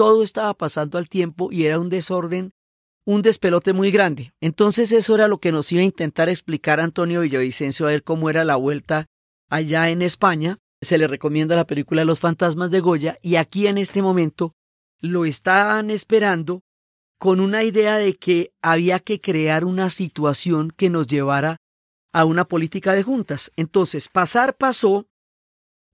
todo 0.00 0.22
estaba 0.22 0.54
pasando 0.54 0.96
al 0.96 1.10
tiempo 1.10 1.52
y 1.52 1.66
era 1.66 1.78
un 1.78 1.90
desorden, 1.90 2.54
un 3.04 3.20
despelote 3.20 3.74
muy 3.74 3.90
grande. 3.90 4.32
Entonces 4.40 4.92
eso 4.92 5.14
era 5.14 5.28
lo 5.28 5.40
que 5.40 5.52
nos 5.52 5.70
iba 5.72 5.82
a 5.82 5.84
intentar 5.84 6.30
explicar 6.30 6.80
Antonio 6.80 7.20
Villavicencio 7.20 7.84
a 7.84 7.90
ver 7.90 8.02
cómo 8.02 8.30
era 8.30 8.42
la 8.44 8.56
vuelta 8.56 9.08
allá 9.50 9.90
en 9.90 10.00
España. 10.00 10.56
Se 10.80 10.96
le 10.96 11.06
recomienda 11.06 11.54
la 11.54 11.66
película 11.66 12.06
Los 12.06 12.18
fantasmas 12.18 12.70
de 12.70 12.80
Goya 12.80 13.18
y 13.20 13.36
aquí 13.36 13.66
en 13.66 13.76
este 13.76 14.00
momento 14.00 14.54
lo 15.00 15.26
estaban 15.26 15.90
esperando 15.90 16.62
con 17.18 17.38
una 17.38 17.62
idea 17.62 17.98
de 17.98 18.16
que 18.16 18.54
había 18.62 19.00
que 19.00 19.20
crear 19.20 19.66
una 19.66 19.90
situación 19.90 20.72
que 20.74 20.88
nos 20.88 21.08
llevara 21.08 21.58
a 22.14 22.24
una 22.24 22.46
política 22.46 22.94
de 22.94 23.02
juntas. 23.02 23.52
Entonces, 23.54 24.08
pasar 24.08 24.56
pasó, 24.56 25.04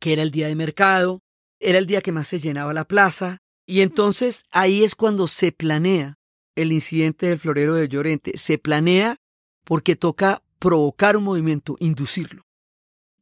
que 0.01 0.13
era 0.13 0.23
el 0.23 0.31
día 0.31 0.47
de 0.47 0.55
mercado, 0.55 1.23
era 1.59 1.79
el 1.79 1.87
día 1.87 2.03
que 2.03 2.13
más 2.13 2.29
se 2.29 2.39
llenaba 2.39 2.73
la 2.73 2.85
plaza, 2.85 3.41
y 3.67 3.81
entonces 3.81 4.45
ahí 4.51 4.85
es 4.85 4.95
cuando 4.95 5.27
se 5.27 5.51
planea 5.53 6.19
el 6.55 6.73
incidente 6.73 7.27
del 7.27 7.39
florero 7.39 7.75
de 7.75 7.89
Llorente. 7.89 8.39
Se 8.39 8.59
planea 8.59 9.17
porque 9.65 9.97
toca 9.97 10.43
provocar 10.59 11.17
un 11.17 11.25
movimiento, 11.25 11.77
inducirlo. 11.81 12.47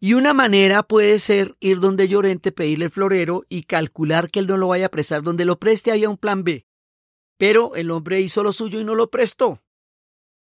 Y 0.01 0.13
una 0.13 0.35
manera 0.35 0.83
puede 0.83 1.19
ser 1.19 1.57
ir 1.61 1.81
donde 1.81 2.09
Llorente, 2.09 2.53
pedirle 2.53 2.87
el 2.87 2.91
florero 2.91 3.45
y 3.49 3.63
calcular 3.63 4.31
que 4.31 4.41
él 4.41 4.47
no 4.47 4.59
lo 4.59 4.69
vaya 4.69 4.87
a 4.87 4.91
prestar. 4.91 5.23
Donde 5.23 5.47
lo 5.47 5.59
preste 5.59 5.91
había 5.91 6.11
un 6.11 6.19
plan 6.19 6.45
B. 6.45 6.67
Pero 7.39 7.75
el 7.75 7.91
hombre 7.91 8.21
hizo 8.21 8.43
lo 8.43 8.53
suyo 8.53 8.81
y 8.81 8.85
no 8.85 8.95
lo 8.95 9.11
prestó. 9.11 9.63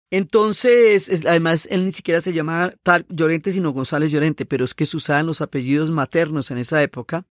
Entonces, 0.10 1.24
además, 1.26 1.68
él 1.72 1.86
ni 1.86 1.94
siquiera 1.94 2.20
se 2.20 2.34
llamaba 2.34 2.74
tal 2.84 3.06
Llorente, 3.08 3.52
sino 3.52 3.72
González 3.72 4.12
Llorente, 4.12 4.46
pero 4.46 4.66
es 4.66 4.74
que 4.74 4.86
se 4.86 4.98
usaban 4.98 5.28
los 5.28 5.42
apellidos 5.42 5.92
maternos 5.92 6.52
en 6.52 6.58
esa 6.58 6.82
época. 6.84 7.28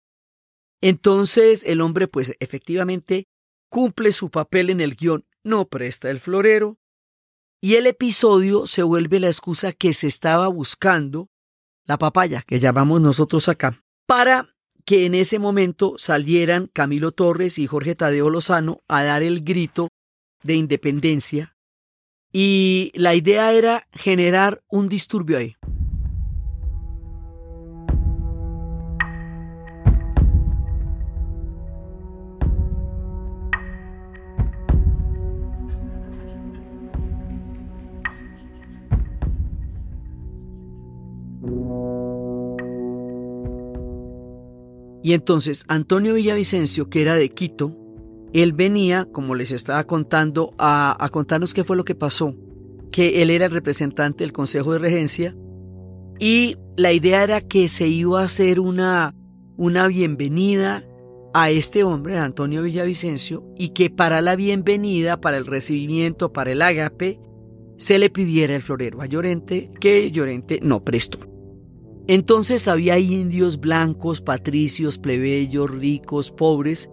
Entonces, 0.82 1.64
el 1.66 1.82
hombre, 1.82 2.08
pues 2.08 2.36
efectivamente, 2.40 3.28
cumple 3.70 4.12
su 4.14 4.30
papel 4.30 4.70
en 4.70 4.82
el 4.82 4.96
guion, 4.96 5.26
no 5.44 5.68
presta 5.68 6.10
el 6.10 6.20
florero, 6.20 6.78
y 7.62 7.76
el 7.76 7.88
episodio 7.88 8.68
se 8.68 8.84
vuelve 8.84 9.20
la 9.20 9.28
excusa 9.28 9.74
que 9.74 9.94
se 9.94 10.08
estaba 10.08 10.48
buscando, 10.48 11.30
la 11.86 11.98
papaya, 11.98 12.44
que 12.46 12.60
llamamos 12.60 13.02
nosotros 13.02 13.50
acá, 13.50 13.84
para 14.06 14.56
que 14.86 15.06
en 15.06 15.16
ese 15.16 15.40
momento 15.40 15.96
salieran 15.98 16.68
Camilo 16.68 17.12
Torres 17.12 17.58
y 17.58 17.68
Jorge 17.68 17.96
Tadeo 17.96 18.30
Lozano 18.30 18.84
a 18.88 19.04
dar 19.04 19.24
el 19.24 19.44
grito 19.44 19.90
de 20.44 20.56
independencia 20.56 21.58
y 22.32 22.92
la 22.94 23.16
idea 23.16 23.52
era 23.52 23.88
generar 23.92 24.64
un 24.70 24.88
disturbio 24.88 25.40
ahí. 25.40 25.57
Y 45.08 45.14
entonces 45.14 45.64
Antonio 45.70 46.16
Villavicencio, 46.16 46.90
que 46.90 47.02
era 47.02 47.16
de 47.16 47.30
Quito, 47.30 47.74
él 48.34 48.52
venía, 48.52 49.08
como 49.10 49.36
les 49.36 49.54
estaba 49.54 49.86
contando, 49.86 50.54
a, 50.58 50.98
contarnos 51.14 51.54
qué 51.54 51.64
fue 51.64 51.78
lo 51.78 51.86
que 51.86 51.96
pasó, 51.96 52.36
que 52.92 53.22
él 53.22 53.30
era 53.30 53.46
el 53.46 53.54
representante 53.54 54.26
del 54.26 54.34
Consejo 54.34 54.74
de 54.74 54.80
Regencia 54.80 55.34
y 56.20 56.58
la 56.76 56.92
idea 56.92 57.24
era 57.24 57.40
que 57.40 57.70
se 57.70 57.88
iba 57.88 58.20
a 58.20 58.26
hacer 58.26 58.60
una, 58.60 59.16
una 59.56 59.88
bienvenida 59.88 60.84
a 61.34 61.52
este 61.52 61.86
hombre, 61.86 62.18
Antonio 62.18 62.62
Villavicencio, 62.62 63.46
y 63.56 63.70
que 63.70 63.90
para 63.90 64.20
la 64.20 64.36
bienvenida, 64.36 65.22
para 65.22 65.38
el 65.38 65.46
recibimiento, 65.46 66.34
para 66.34 66.52
el 66.52 66.62
agape, 66.62 67.18
se 67.78 67.98
le 67.98 68.10
pidiera 68.10 68.58
el 68.58 68.62
florero 68.62 69.02
a 69.02 69.06
Llorente, 69.06 69.72
que 69.80 70.12
Llorente 70.12 70.60
no 70.62 70.84
prestó. 70.84 71.37
Entonces 72.08 72.68
había 72.68 72.98
indios 73.00 73.60
blancos, 73.60 74.22
patricios, 74.22 74.98
plebeyos, 74.98 75.70
ricos, 75.70 76.32
pobres, 76.32 76.90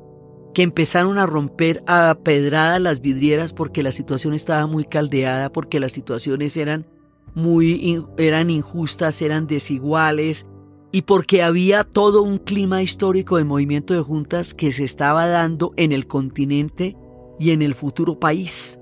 que 0.55 0.63
empezaron 0.63 1.19
a 1.19 1.27
romper 1.27 1.83
a 1.87 2.17
pedradas 2.23 2.81
las 2.81 3.01
vidrieras 3.01 3.53
porque 3.53 3.83
la 3.83 3.93
situación 3.93 4.35
estaba 4.35 4.67
muy 4.67 4.85
caldeada, 4.85 5.51
porque 5.53 5.81
las 5.81 5.93
situaciones 5.93 6.57
eran 6.57 6.87
muy 7.35 8.05
eran 8.17 8.51
injustas, 8.51 9.21
eran 9.21 9.47
desiguales 9.47 10.47
y 10.93 11.03
porque 11.03 11.43
había 11.43 11.83
todo 11.83 12.23
un 12.23 12.39
clima 12.39 12.83
histórico 12.83 13.37
de 13.37 13.45
movimiento 13.45 13.95
de 13.95 14.01
juntas 14.01 14.55
que 14.55 14.73
se 14.73 14.85
estaba 14.85 15.27
dando 15.27 15.73
en 15.77 15.93
el 15.93 16.07
continente 16.07 16.97
y 17.39 17.51
en 17.51 17.63
el 17.63 17.75
futuro 17.75 18.21
país. 18.21 18.79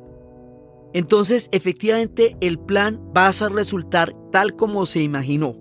Entonces, 0.93 1.49
efectivamente, 1.53 2.37
el 2.43 2.59
plan 2.59 3.01
va 3.17 3.29
a 3.29 3.49
resultar 3.49 4.15
tal 4.31 4.57
como 4.57 4.85
se 4.85 5.03
imaginó. 5.03 5.57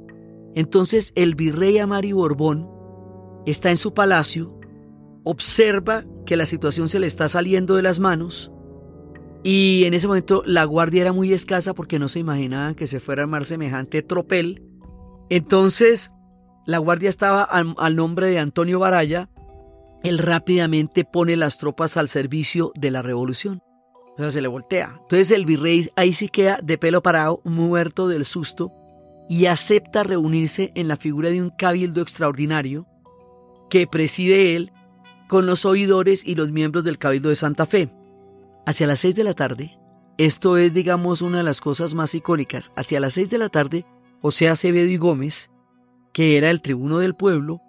Entonces, 0.55 1.11
el 1.15 1.35
virrey 1.35 1.77
Amari 1.77 2.11
Borbón 2.11 2.69
está 3.45 3.69
en 3.71 3.77
su 3.77 3.93
palacio 3.93 4.61
observa 5.23 6.03
que 6.25 6.35
la 6.35 6.45
situación 6.45 6.87
se 6.87 6.99
le 6.99 7.07
está 7.07 7.27
saliendo 7.27 7.75
de 7.75 7.83
las 7.83 7.99
manos 7.99 8.51
y 9.43 9.83
en 9.85 9.93
ese 9.93 10.07
momento 10.07 10.43
la 10.45 10.63
guardia 10.65 11.01
era 11.01 11.13
muy 11.13 11.33
escasa 11.33 11.73
porque 11.73 11.99
no 11.99 12.07
se 12.07 12.19
imaginaban 12.19 12.75
que 12.75 12.87
se 12.87 12.99
fuera 12.99 13.23
a 13.23 13.25
armar 13.25 13.45
semejante 13.45 14.03
tropel. 14.03 14.63
Entonces 15.29 16.11
la 16.65 16.77
guardia 16.77 17.09
estaba 17.09 17.43
al, 17.43 17.95
nombre 17.95 18.27
de 18.27 18.39
Antonio 18.39 18.79
Baraya. 18.79 19.29
Él 20.03 20.19
rápidamente 20.19 21.05
pone 21.05 21.35
las 21.37 21.57
tropas 21.57 21.97
al 21.97 22.07
servicio 22.07 22.71
de 22.75 22.91
la 22.91 23.01
revolución. 23.01 23.61
O 24.15 24.17
sea, 24.17 24.29
se 24.29 24.41
le 24.41 24.47
voltea. 24.47 24.97
Entonces 25.01 25.31
el 25.31 25.45
virrey 25.45 25.89
ahí 25.95 26.13
sí 26.13 26.29
queda 26.29 26.59
de 26.61 26.77
pelo 26.77 27.01
parado, 27.01 27.41
muerto 27.43 28.07
del 28.07 28.25
susto, 28.25 28.71
y 29.31 29.45
acepta 29.45 30.03
reunirse 30.03 30.73
en 30.75 30.89
la 30.89 30.97
figura 30.97 31.29
de 31.29 31.41
un 31.41 31.51
cabildo 31.51 32.01
extraordinario 32.01 32.85
que 33.69 33.87
preside 33.87 34.57
él 34.57 34.73
con 35.29 35.45
los 35.45 35.63
oidores 35.63 36.27
y 36.27 36.35
los 36.35 36.51
miembros 36.51 36.83
del 36.83 36.97
Cabildo 36.97 37.29
de 37.29 37.35
Santa 37.35 37.65
Fe. 37.65 37.87
Hacia 38.65 38.87
las 38.87 38.99
seis 38.99 39.15
de 39.15 39.23
la 39.23 39.33
tarde, 39.33 39.79
esto 40.17 40.57
es, 40.57 40.73
digamos, 40.73 41.21
una 41.21 41.37
de 41.37 41.43
las 41.43 41.61
cosas 41.61 41.93
más 41.93 42.13
icónicas, 42.13 42.73
hacia 42.75 42.99
las 42.99 43.13
seis 43.13 43.29
de 43.29 43.37
la 43.37 43.47
tarde, 43.47 43.85
José 44.21 44.49
Acevedo 44.49 44.89
y 44.89 44.97
Gómez, 44.97 45.49
que 46.11 46.35
era 46.35 46.49
el 46.49 46.61
tribuno 46.61 46.97
del 46.97 47.15
pueblo, 47.15 47.61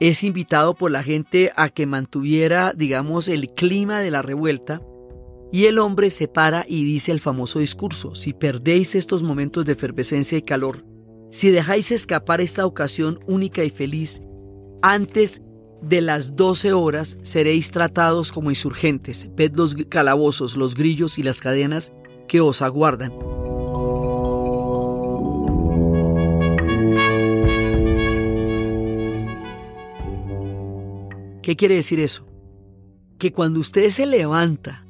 es 0.00 0.22
invitado 0.22 0.74
por 0.74 0.90
la 0.90 1.02
gente 1.02 1.52
a 1.56 1.70
que 1.70 1.86
mantuviera, 1.86 2.74
digamos, 2.76 3.28
el 3.28 3.48
clima 3.54 4.00
de 4.00 4.10
la 4.10 4.20
revuelta, 4.20 4.82
y 5.50 5.64
el 5.64 5.78
hombre 5.78 6.10
se 6.10 6.28
para 6.28 6.66
y 6.68 6.84
dice 6.84 7.12
el 7.12 7.20
famoso 7.20 7.60
discurso, 7.60 8.14
si 8.14 8.34
perdéis 8.34 8.94
estos 8.94 9.22
momentos 9.22 9.64
de 9.64 9.72
efervescencia 9.72 10.36
y 10.36 10.42
calor, 10.42 10.84
si 11.30 11.50
dejáis 11.50 11.90
escapar 11.92 12.40
esta 12.40 12.66
ocasión 12.66 13.20
única 13.26 13.64
y 13.64 13.70
feliz, 13.70 14.20
antes 14.82 15.42
de 15.82 16.00
las 16.00 16.34
doce 16.36 16.72
horas 16.72 17.16
seréis 17.22 17.70
tratados 17.70 18.32
como 18.32 18.50
insurgentes. 18.50 19.30
Ved 19.34 19.54
los 19.54 19.74
calabozos, 19.88 20.56
los 20.56 20.74
grillos 20.74 21.18
y 21.18 21.22
las 21.22 21.40
cadenas 21.40 21.92
que 22.26 22.40
os 22.40 22.62
aguardan. 22.62 23.12
¿Qué 31.42 31.56
quiere 31.56 31.76
decir 31.76 32.00
eso? 32.00 32.26
Que 33.18 33.32
cuando 33.32 33.60
usted 33.60 33.88
se 33.90 34.04
levanta, 34.04 34.84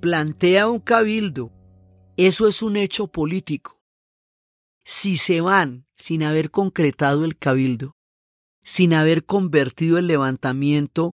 plantea 0.00 0.68
un 0.68 0.78
cabildo, 0.78 1.50
eso 2.16 2.46
es 2.46 2.62
un 2.62 2.76
hecho 2.76 3.08
político. 3.08 3.73
Si 4.84 5.16
se 5.16 5.40
van 5.40 5.86
sin 5.96 6.22
haber 6.22 6.50
concretado 6.50 7.24
el 7.24 7.38
cabildo, 7.38 7.96
sin 8.62 8.94
haber 8.94 9.24
convertido 9.24 9.98
el 9.98 10.06
levantamiento 10.06 11.12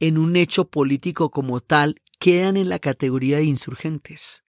en 0.00 0.18
un 0.18 0.36
hecho 0.36 0.68
político 0.68 1.30
como 1.30 1.60
tal, 1.60 2.00
quedan 2.18 2.56
en 2.56 2.68
la 2.68 2.78
categoría 2.78 3.38
de 3.38 3.44
insurgentes. 3.44 4.44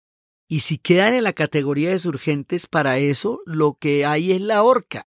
Y 0.47 0.61
si 0.61 0.77
quedan 0.77 1.13
en 1.13 1.23
la 1.23 1.33
categoría 1.33 1.89
de 1.89 1.95
insurgentes, 1.95 2.67
para 2.67 2.97
eso 2.97 3.41
lo 3.45 3.75
que 3.75 4.05
hay 4.05 4.31
es 4.31 4.41
la 4.41 4.63
horca. 4.63 5.07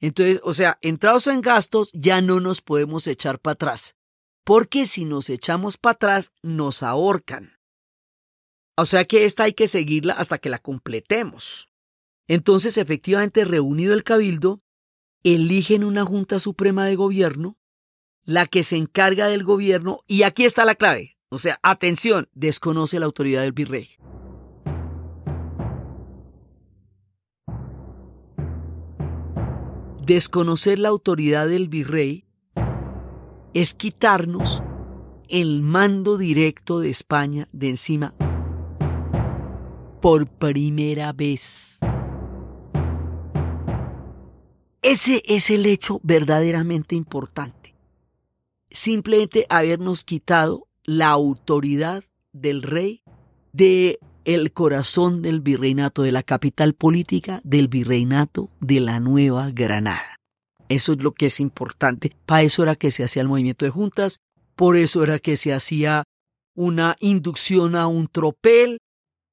Entonces, 0.00 0.40
o 0.44 0.52
sea, 0.52 0.78
entrados 0.82 1.26
en 1.26 1.40
gastos, 1.40 1.90
ya 1.92 2.20
no 2.20 2.40
nos 2.40 2.60
podemos 2.60 3.06
echar 3.06 3.38
para 3.40 3.52
atrás. 3.52 3.96
porque 4.44 4.84
si 4.84 5.06
nos 5.06 5.30
echamos 5.30 5.78
para 5.78 5.94
atrás 5.94 6.32
nos 6.42 6.82
ahorcan. 6.82 7.58
O 8.76 8.84
sea 8.84 9.06
que 9.06 9.24
esta 9.24 9.44
hay 9.44 9.54
que 9.54 9.68
seguirla 9.68 10.12
hasta 10.12 10.38
que 10.38 10.50
la 10.50 10.58
completemos. 10.58 11.70
Entonces, 12.28 12.78
efectivamente, 12.78 13.44
reunido 13.44 13.94
el 13.94 14.04
cabildo, 14.04 14.62
eligen 15.22 15.84
una 15.84 16.04
Junta 16.04 16.38
Suprema 16.38 16.86
de 16.86 16.96
Gobierno, 16.96 17.58
la 18.24 18.46
que 18.46 18.62
se 18.62 18.76
encarga 18.76 19.28
del 19.28 19.44
gobierno, 19.44 20.00
y 20.06 20.22
aquí 20.22 20.44
está 20.44 20.64
la 20.64 20.74
clave. 20.74 21.16
O 21.28 21.38
sea, 21.38 21.58
atención, 21.62 22.28
desconoce 22.32 22.98
la 22.98 23.06
autoridad 23.06 23.42
del 23.42 23.52
virrey. 23.52 23.88
Desconocer 30.06 30.78
la 30.78 30.90
autoridad 30.90 31.48
del 31.48 31.68
virrey 31.68 32.26
es 33.54 33.74
quitarnos 33.74 34.62
el 35.28 35.62
mando 35.62 36.18
directo 36.18 36.80
de 36.80 36.90
España 36.90 37.48
de 37.52 37.70
encima 37.70 38.14
por 40.02 40.26
primera 40.26 41.12
vez. 41.14 41.80
Ese 44.84 45.22
es 45.24 45.48
el 45.48 45.64
hecho 45.64 45.98
verdaderamente 46.02 46.94
importante. 46.94 47.74
Simplemente 48.70 49.46
habernos 49.48 50.04
quitado 50.04 50.68
la 50.84 51.08
autoridad 51.08 52.04
del 52.34 52.60
rey 52.60 53.00
de 53.54 53.98
el 54.26 54.52
corazón 54.52 55.22
del 55.22 55.40
virreinato, 55.40 56.02
de 56.02 56.12
la 56.12 56.22
capital 56.22 56.74
política 56.74 57.40
del 57.44 57.68
virreinato 57.68 58.50
de 58.60 58.80
la 58.80 59.00
Nueva 59.00 59.50
Granada. 59.52 60.20
Eso 60.68 60.92
es 60.92 61.02
lo 61.02 61.12
que 61.12 61.26
es 61.26 61.40
importante. 61.40 62.14
Para 62.26 62.42
eso 62.42 62.62
era 62.62 62.76
que 62.76 62.90
se 62.90 63.04
hacía 63.04 63.22
el 63.22 63.28
movimiento 63.28 63.64
de 63.64 63.70
juntas, 63.70 64.20
por 64.54 64.76
eso 64.76 65.02
era 65.02 65.18
que 65.18 65.36
se 65.36 65.54
hacía 65.54 66.04
una 66.54 66.96
inducción 67.00 67.74
a 67.74 67.86
un 67.86 68.06
tropel, 68.06 68.76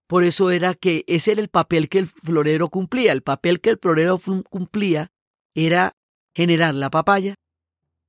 por 0.08 0.24
eso 0.24 0.50
era 0.50 0.76
que 0.76 1.04
ese 1.08 1.34
era 1.34 1.42
el 1.42 1.50
papel 1.50 1.90
que 1.90 2.00
el 2.00 2.08
florero 2.08 2.70
cumplía. 2.70 3.12
El 3.12 3.22
papel 3.22 3.60
que 3.60 3.72
el 3.72 3.80
florero 3.80 4.18
cumplía 4.50 5.12
era 5.56 5.96
generar 6.34 6.74
la 6.76 6.90
papaya 6.90 7.36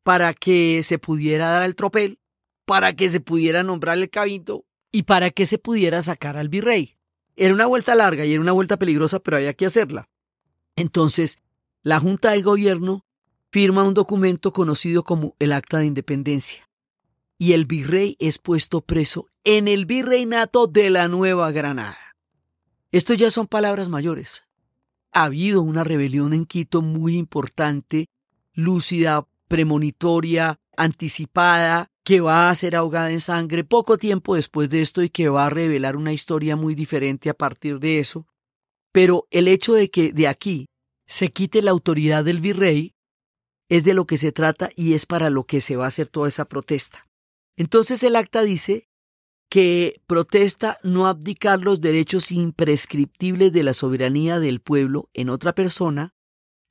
para 0.02 0.34
que 0.34 0.82
se 0.82 0.99
pudiera 0.99 1.49
dar 1.49 1.62
el 1.62 1.76
tropel, 1.76 2.18
para 2.64 2.94
que 2.94 3.11
se 3.11 3.20
pudiera 3.20 3.62
nombrar 3.62 3.99
el 3.99 4.11
cabildo 4.11 4.64
y 4.90 5.04
para 5.04 5.30
que 5.30 5.46
se 5.46 5.58
pudiera 5.58 6.02
sacar 6.02 6.37
al 6.37 6.49
virrey. 6.49 6.96
Era 7.37 7.54
una 7.54 7.66
vuelta 7.66 7.94
larga 7.94 8.25
y 8.25 8.32
era 8.32 8.40
una 8.40 8.52
vuelta 8.52 8.76
peligrosa, 8.76 9.20
pero 9.20 9.38
había 9.38 9.54
que 9.54 9.66
hacerla. 9.66 10.08
Entonces, 10.76 11.38
la 11.82 11.99
Junta 11.99 12.32
de 12.32 12.42
Gobierno 12.42 13.04
firma 13.50 13.84
un 13.84 13.94
documento 13.94 14.52
conocido 14.52 15.02
como 15.02 15.34
el 15.38 15.52
Acta 15.52 15.78
de 15.78 15.87
Independencia 15.87 16.68
y 17.38 17.54
el 17.54 17.66
virrey 17.66 18.16
es 18.20 18.38
puesto 18.38 18.82
preso 18.82 19.28
en 19.44 19.66
el 19.66 19.84
virreinato 19.87 20.68
de 20.68 20.90
la 20.90 21.08
Nueva 21.08 21.50
Granada. 21.50 21.99
Esto 22.92 23.14
ya 23.14 23.30
son 23.30 23.49
palabras 23.49 23.88
mayores 23.88 24.44
ha 25.12 25.25
habido 25.25 25.62
una 25.62 25.85
rebelión 25.85 26.33
en 26.33 26.47
Quito 26.47 26.83
muy 26.83 27.16
importante, 27.16 28.07
lúcida, 28.54 29.26
premonitoria, 29.49 30.59
anticipada, 30.76 31.88
que 32.04 32.21
va 32.21 32.50
a 32.50 32.54
ser 32.54 32.75
ahogada 32.75 33.11
en 33.11 33.21
sangre 33.21 33.62
poco 33.64 33.99
tiempo 33.99 34.35
después 34.35 34.71
de 34.71 34.81
esto 34.81 35.02
y 35.02 35.11
que 35.11 35.28
va 35.28 35.47
a 35.47 35.50
revelar 35.50 35.97
una 35.97 36.12
historia 36.12 36.57
muy 36.57 36.75
diferente 36.75 37.31
a 37.31 37.35
partir 37.35 37.78
de 37.78 37.99
eso. 37.99 38.26
Pero 38.90 39.26
el 39.31 39.49
hecho 39.49 39.75
de 39.75 39.90
que 39.90 40.12
de 40.12 40.28
aquí 40.28 40.66
se 41.07 41.31
quite 41.31 41.62
la 41.62 41.71
autoridad 41.71 42.25
del 42.25 42.40
virrey 42.40 42.95
es 43.69 43.85
de 43.85 43.95
lo 43.95 44.07
que 44.07 44.16
se 44.16 44.33
trata 44.33 44.71
y 44.75 44.95
es 44.95 45.07
para 45.07 45.31
lo 45.31 45.45
que 45.45 45.61
se 45.61 45.76
va 45.76 45.85
a 45.85 45.88
hacer 45.88 46.09
toda 46.09 46.28
esa 46.28 46.47
protesta. 46.47 47.07
Entonces 47.57 48.02
el 48.02 48.16
acta 48.16 48.42
dice 48.42 48.89
que 49.52 50.00
protesta 50.06 50.78
no 50.82 51.06
abdicar 51.06 51.60
los 51.60 51.82
derechos 51.82 52.32
imprescriptibles 52.32 53.52
de 53.52 53.62
la 53.62 53.75
soberanía 53.75 54.41
del 54.41 54.60
pueblo 54.60 55.10
en 55.12 55.28
otra 55.28 55.54
persona 55.54 56.15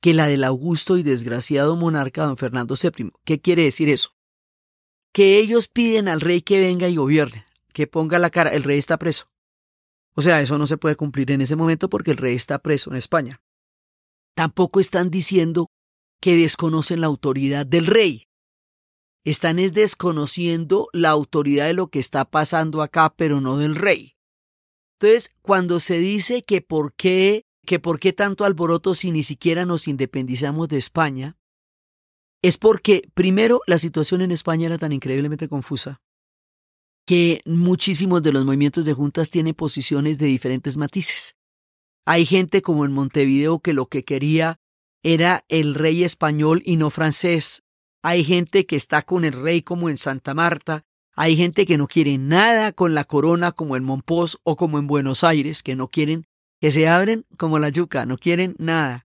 que 0.00 0.12
la 0.12 0.26
del 0.26 0.42
augusto 0.42 0.98
y 0.98 1.04
desgraciado 1.04 1.76
monarca 1.76 2.24
don 2.24 2.36
Fernando 2.36 2.74
VII. 2.74 3.12
¿Qué 3.24 3.40
quiere 3.40 3.62
decir 3.62 3.88
eso? 3.88 4.16
Que 5.12 5.38
ellos 5.38 5.68
piden 5.68 6.08
al 6.08 6.20
rey 6.20 6.42
que 6.42 6.58
venga 6.58 6.88
y 6.88 6.96
gobierne, 6.96 7.44
que 7.72 7.86
ponga 7.86 8.18
la 8.18 8.30
cara, 8.30 8.50
el 8.50 8.64
rey 8.64 8.78
está 8.78 8.96
preso. 8.96 9.30
O 10.14 10.20
sea, 10.20 10.40
eso 10.40 10.58
no 10.58 10.66
se 10.66 10.76
puede 10.76 10.96
cumplir 10.96 11.30
en 11.30 11.40
ese 11.40 11.54
momento 11.54 11.88
porque 11.88 12.10
el 12.10 12.16
rey 12.16 12.34
está 12.34 12.58
preso 12.58 12.90
en 12.90 12.96
España. 12.96 13.42
Tampoco 14.34 14.80
están 14.80 15.08
diciendo 15.08 15.70
que 16.20 16.34
desconocen 16.34 17.00
la 17.00 17.06
autoridad 17.06 17.64
del 17.64 17.86
rey, 17.86 18.26
están 19.24 19.58
es 19.58 19.72
desconociendo 19.72 20.88
la 20.92 21.10
autoridad 21.10 21.66
de 21.66 21.74
lo 21.74 21.88
que 21.88 21.98
está 21.98 22.24
pasando 22.24 22.82
acá, 22.82 23.14
pero 23.16 23.40
no 23.40 23.56
del 23.56 23.76
rey. 23.76 24.16
Entonces, 25.00 25.32
cuando 25.42 25.80
se 25.80 25.98
dice 25.98 26.44
que 26.44 26.60
por 26.60 26.94
qué, 26.94 27.44
que 27.66 27.78
por 27.78 28.00
qué 28.00 28.12
tanto 28.12 28.44
alboroto 28.44 28.94
si 28.94 29.10
ni 29.10 29.22
siquiera 29.22 29.64
nos 29.64 29.88
independizamos 29.88 30.68
de 30.68 30.78
España, 30.78 31.36
es 32.42 32.58
porque, 32.58 33.08
primero, 33.14 33.60
la 33.66 33.78
situación 33.78 34.20
en 34.22 34.32
España 34.32 34.66
era 34.66 34.78
tan 34.78 34.92
increíblemente 34.92 35.48
confusa 35.48 36.00
que 37.06 37.42
muchísimos 37.44 38.22
de 38.22 38.32
los 38.32 38.44
movimientos 38.44 38.84
de 38.84 38.92
juntas 38.92 39.30
tienen 39.30 39.54
posiciones 39.54 40.18
de 40.18 40.26
diferentes 40.26 40.76
matices. 40.76 41.36
Hay 42.04 42.26
gente 42.26 42.62
como 42.62 42.84
en 42.84 42.92
Montevideo 42.92 43.60
que 43.60 43.72
lo 43.72 43.86
que 43.86 44.04
quería 44.04 44.60
era 45.02 45.44
el 45.48 45.74
rey 45.74 46.04
español 46.04 46.62
y 46.64 46.76
no 46.76 46.90
francés, 46.90 47.64
hay 48.02 48.24
gente 48.24 48.66
que 48.66 48.76
está 48.76 49.02
con 49.02 49.24
el 49.24 49.32
rey 49.32 49.62
como 49.62 49.88
en 49.88 49.96
Santa 49.96 50.34
Marta, 50.34 50.84
hay 51.14 51.36
gente 51.36 51.66
que 51.66 51.78
no 51.78 51.88
quiere 51.88 52.18
nada 52.18 52.72
con 52.72 52.94
la 52.94 53.04
corona 53.04 53.52
como 53.52 53.76
en 53.76 53.84
Monpós 53.84 54.38
o 54.44 54.56
como 54.56 54.78
en 54.78 54.86
Buenos 54.86 55.24
Aires, 55.24 55.62
que 55.62 55.76
no 55.76 55.88
quieren, 55.88 56.26
que 56.60 56.70
se 56.70 56.88
abren 56.88 57.26
como 57.36 57.58
la 57.58 57.68
yuca, 57.68 58.06
no 58.06 58.18
quieren 58.18 58.56
nada. 58.58 59.06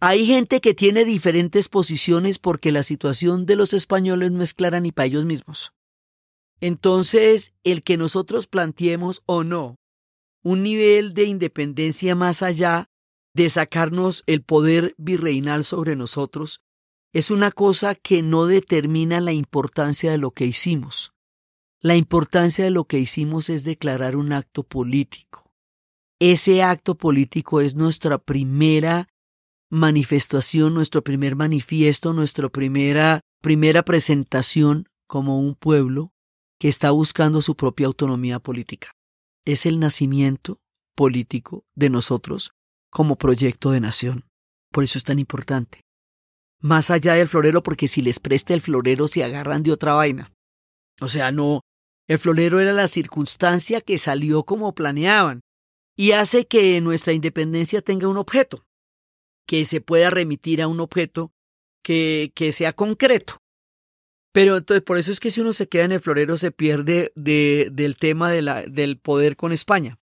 Hay 0.00 0.26
gente 0.26 0.60
que 0.60 0.74
tiene 0.74 1.04
diferentes 1.04 1.68
posiciones 1.68 2.38
porque 2.38 2.72
la 2.72 2.82
situación 2.82 3.46
de 3.46 3.56
los 3.56 3.72
españoles 3.72 4.32
no 4.32 4.42
es 4.42 4.54
clara 4.54 4.80
ni 4.80 4.92
para 4.92 5.06
ellos 5.06 5.24
mismos. 5.24 5.72
Entonces, 6.60 7.54
el 7.64 7.82
que 7.82 7.96
nosotros 7.96 8.46
planteemos 8.46 9.22
o 9.26 9.44
no 9.44 9.76
un 10.44 10.62
nivel 10.62 11.14
de 11.14 11.24
independencia 11.24 12.14
más 12.14 12.42
allá 12.42 12.90
de 13.34 13.48
sacarnos 13.48 14.24
el 14.26 14.42
poder 14.42 14.94
virreinal 14.98 15.64
sobre 15.64 15.96
nosotros, 15.96 16.60
es 17.12 17.30
una 17.30 17.50
cosa 17.50 17.94
que 17.94 18.22
no 18.22 18.46
determina 18.46 19.20
la 19.20 19.32
importancia 19.32 20.10
de 20.10 20.18
lo 20.18 20.30
que 20.30 20.46
hicimos. 20.46 21.12
La 21.80 21.96
importancia 21.96 22.64
de 22.64 22.70
lo 22.70 22.84
que 22.84 22.98
hicimos 22.98 23.50
es 23.50 23.64
declarar 23.64 24.16
un 24.16 24.32
acto 24.32 24.62
político. 24.62 25.52
Ese 26.20 26.62
acto 26.62 26.96
político 26.96 27.60
es 27.60 27.74
nuestra 27.74 28.18
primera 28.18 29.08
manifestación, 29.68 30.74
nuestro 30.74 31.02
primer 31.02 31.36
manifiesto, 31.36 32.12
nuestra 32.12 32.48
primera, 32.48 33.20
primera 33.42 33.82
presentación 33.82 34.88
como 35.06 35.38
un 35.38 35.54
pueblo 35.54 36.12
que 36.58 36.68
está 36.68 36.92
buscando 36.92 37.42
su 37.42 37.56
propia 37.56 37.88
autonomía 37.88 38.38
política. 38.38 38.92
Es 39.44 39.66
el 39.66 39.80
nacimiento 39.80 40.60
político 40.94 41.64
de 41.74 41.90
nosotros 41.90 42.52
como 42.90 43.16
proyecto 43.16 43.72
de 43.72 43.80
nación. 43.80 44.24
Por 44.70 44.84
eso 44.84 44.96
es 44.96 45.04
tan 45.04 45.18
importante 45.18 45.82
más 46.62 46.90
allá 46.90 47.14
del 47.14 47.28
florero, 47.28 47.62
porque 47.62 47.88
si 47.88 48.00
les 48.00 48.20
presta 48.20 48.54
el 48.54 48.60
florero 48.60 49.08
se 49.08 49.24
agarran 49.24 49.62
de 49.62 49.72
otra 49.72 49.92
vaina. 49.92 50.32
O 51.00 51.08
sea, 51.08 51.32
no, 51.32 51.60
el 52.08 52.18
florero 52.18 52.60
era 52.60 52.72
la 52.72 52.86
circunstancia 52.86 53.80
que 53.80 53.98
salió 53.98 54.44
como 54.44 54.74
planeaban 54.74 55.40
y 55.96 56.12
hace 56.12 56.46
que 56.46 56.80
nuestra 56.80 57.12
independencia 57.12 57.82
tenga 57.82 58.08
un 58.08 58.16
objeto, 58.16 58.64
que 59.46 59.64
se 59.64 59.80
pueda 59.80 60.08
remitir 60.08 60.62
a 60.62 60.68
un 60.68 60.80
objeto 60.80 61.32
que, 61.82 62.32
que 62.34 62.52
sea 62.52 62.72
concreto. 62.72 63.38
Pero 64.32 64.56
entonces, 64.56 64.82
por 64.82 64.98
eso 64.98 65.12
es 65.12 65.20
que 65.20 65.30
si 65.30 65.40
uno 65.40 65.52
se 65.52 65.68
queda 65.68 65.84
en 65.84 65.92
el 65.92 66.00
florero 66.00 66.36
se 66.38 66.52
pierde 66.52 67.12
de, 67.14 67.68
del 67.70 67.96
tema 67.96 68.30
del 68.30 68.98
poder 68.98 69.36
con 69.36 69.52
España. 69.52 69.98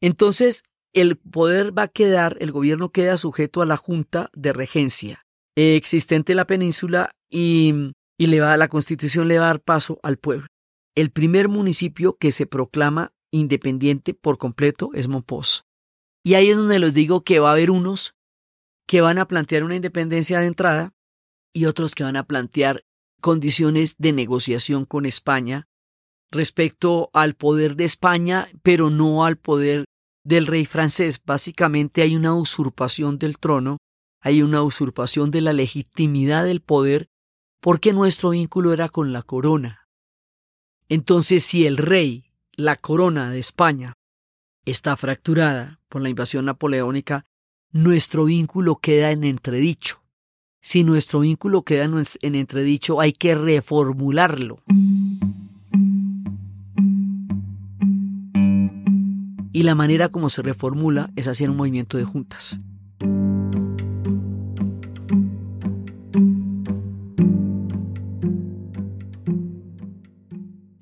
Entonces, 0.00 0.64
el 0.92 1.16
poder 1.16 1.76
va 1.76 1.84
a 1.84 1.88
quedar, 1.88 2.36
el 2.40 2.52
gobierno 2.52 2.90
queda 2.90 3.16
sujeto 3.16 3.62
a 3.62 3.66
la 3.66 3.76
Junta 3.76 4.30
de 4.34 4.52
Regencia, 4.52 5.23
existente 5.56 6.32
en 6.32 6.36
la 6.36 6.46
península 6.46 7.10
y, 7.30 7.92
le 8.18 8.40
va, 8.40 8.56
la 8.56 8.68
constitución 8.68 9.28
le 9.28 9.38
va 9.38 9.44
a 9.44 9.48
dar 9.48 9.60
paso 9.60 9.98
al 10.02 10.18
pueblo. 10.18 10.46
El 10.94 11.10
primer 11.10 11.48
municipio 11.48 12.16
que 12.16 12.30
se 12.30 12.46
proclama 12.46 13.12
independiente 13.32 14.14
por 14.14 14.38
completo 14.38 14.90
es 14.94 15.08
Monpós. 15.08 15.64
Y 16.24 16.34
ahí 16.34 16.50
es 16.50 16.56
donde 16.56 16.78
les 16.78 16.94
digo 16.94 17.22
que 17.22 17.40
va 17.40 17.50
a 17.50 17.52
haber 17.52 17.70
unos 17.70 18.14
que 18.86 19.00
van 19.00 19.18
a 19.18 19.26
plantear 19.26 19.64
una 19.64 19.76
independencia 19.76 20.40
de 20.40 20.46
entrada 20.46 20.92
y 21.52 21.66
otros 21.66 21.94
que 21.94 22.04
van 22.04 22.16
a 22.16 22.26
plantear 22.26 22.84
condiciones 23.20 23.96
de 23.98 24.12
negociación 24.12 24.84
con 24.84 25.06
España 25.06 25.66
respecto 26.30 27.10
al 27.12 27.34
poder 27.34 27.76
de 27.76 27.84
España, 27.84 28.48
pero 28.62 28.90
no 28.90 29.24
al 29.24 29.36
poder 29.36 29.84
del 30.24 30.46
rey 30.46 30.66
francés. 30.66 31.20
Básicamente 31.24 32.02
hay 32.02 32.16
una 32.16 32.34
usurpación 32.34 33.18
del 33.18 33.38
trono 33.38 33.78
hay 34.24 34.42
una 34.42 34.62
usurpación 34.62 35.30
de 35.30 35.42
la 35.42 35.52
legitimidad 35.52 36.46
del 36.46 36.62
poder 36.62 37.10
porque 37.60 37.92
nuestro 37.92 38.30
vínculo 38.30 38.72
era 38.72 38.88
con 38.88 39.12
la 39.12 39.22
corona. 39.22 39.86
Entonces, 40.88 41.44
si 41.44 41.66
el 41.66 41.76
rey, 41.76 42.32
la 42.56 42.76
corona 42.76 43.30
de 43.30 43.38
España, 43.38 43.92
está 44.64 44.96
fracturada 44.96 45.78
por 45.90 46.00
la 46.00 46.08
invasión 46.08 46.46
napoleónica, 46.46 47.26
nuestro 47.70 48.24
vínculo 48.24 48.76
queda 48.76 49.10
en 49.10 49.24
entredicho. 49.24 50.02
Si 50.62 50.84
nuestro 50.84 51.20
vínculo 51.20 51.60
queda 51.60 51.84
en 51.84 52.34
entredicho, 52.34 53.02
hay 53.02 53.12
que 53.12 53.34
reformularlo. 53.34 54.62
Y 59.52 59.62
la 59.64 59.74
manera 59.74 60.08
como 60.08 60.30
se 60.30 60.40
reformula 60.40 61.10
es 61.14 61.28
hacer 61.28 61.50
un 61.50 61.58
movimiento 61.58 61.98
de 61.98 62.04
juntas. 62.04 62.58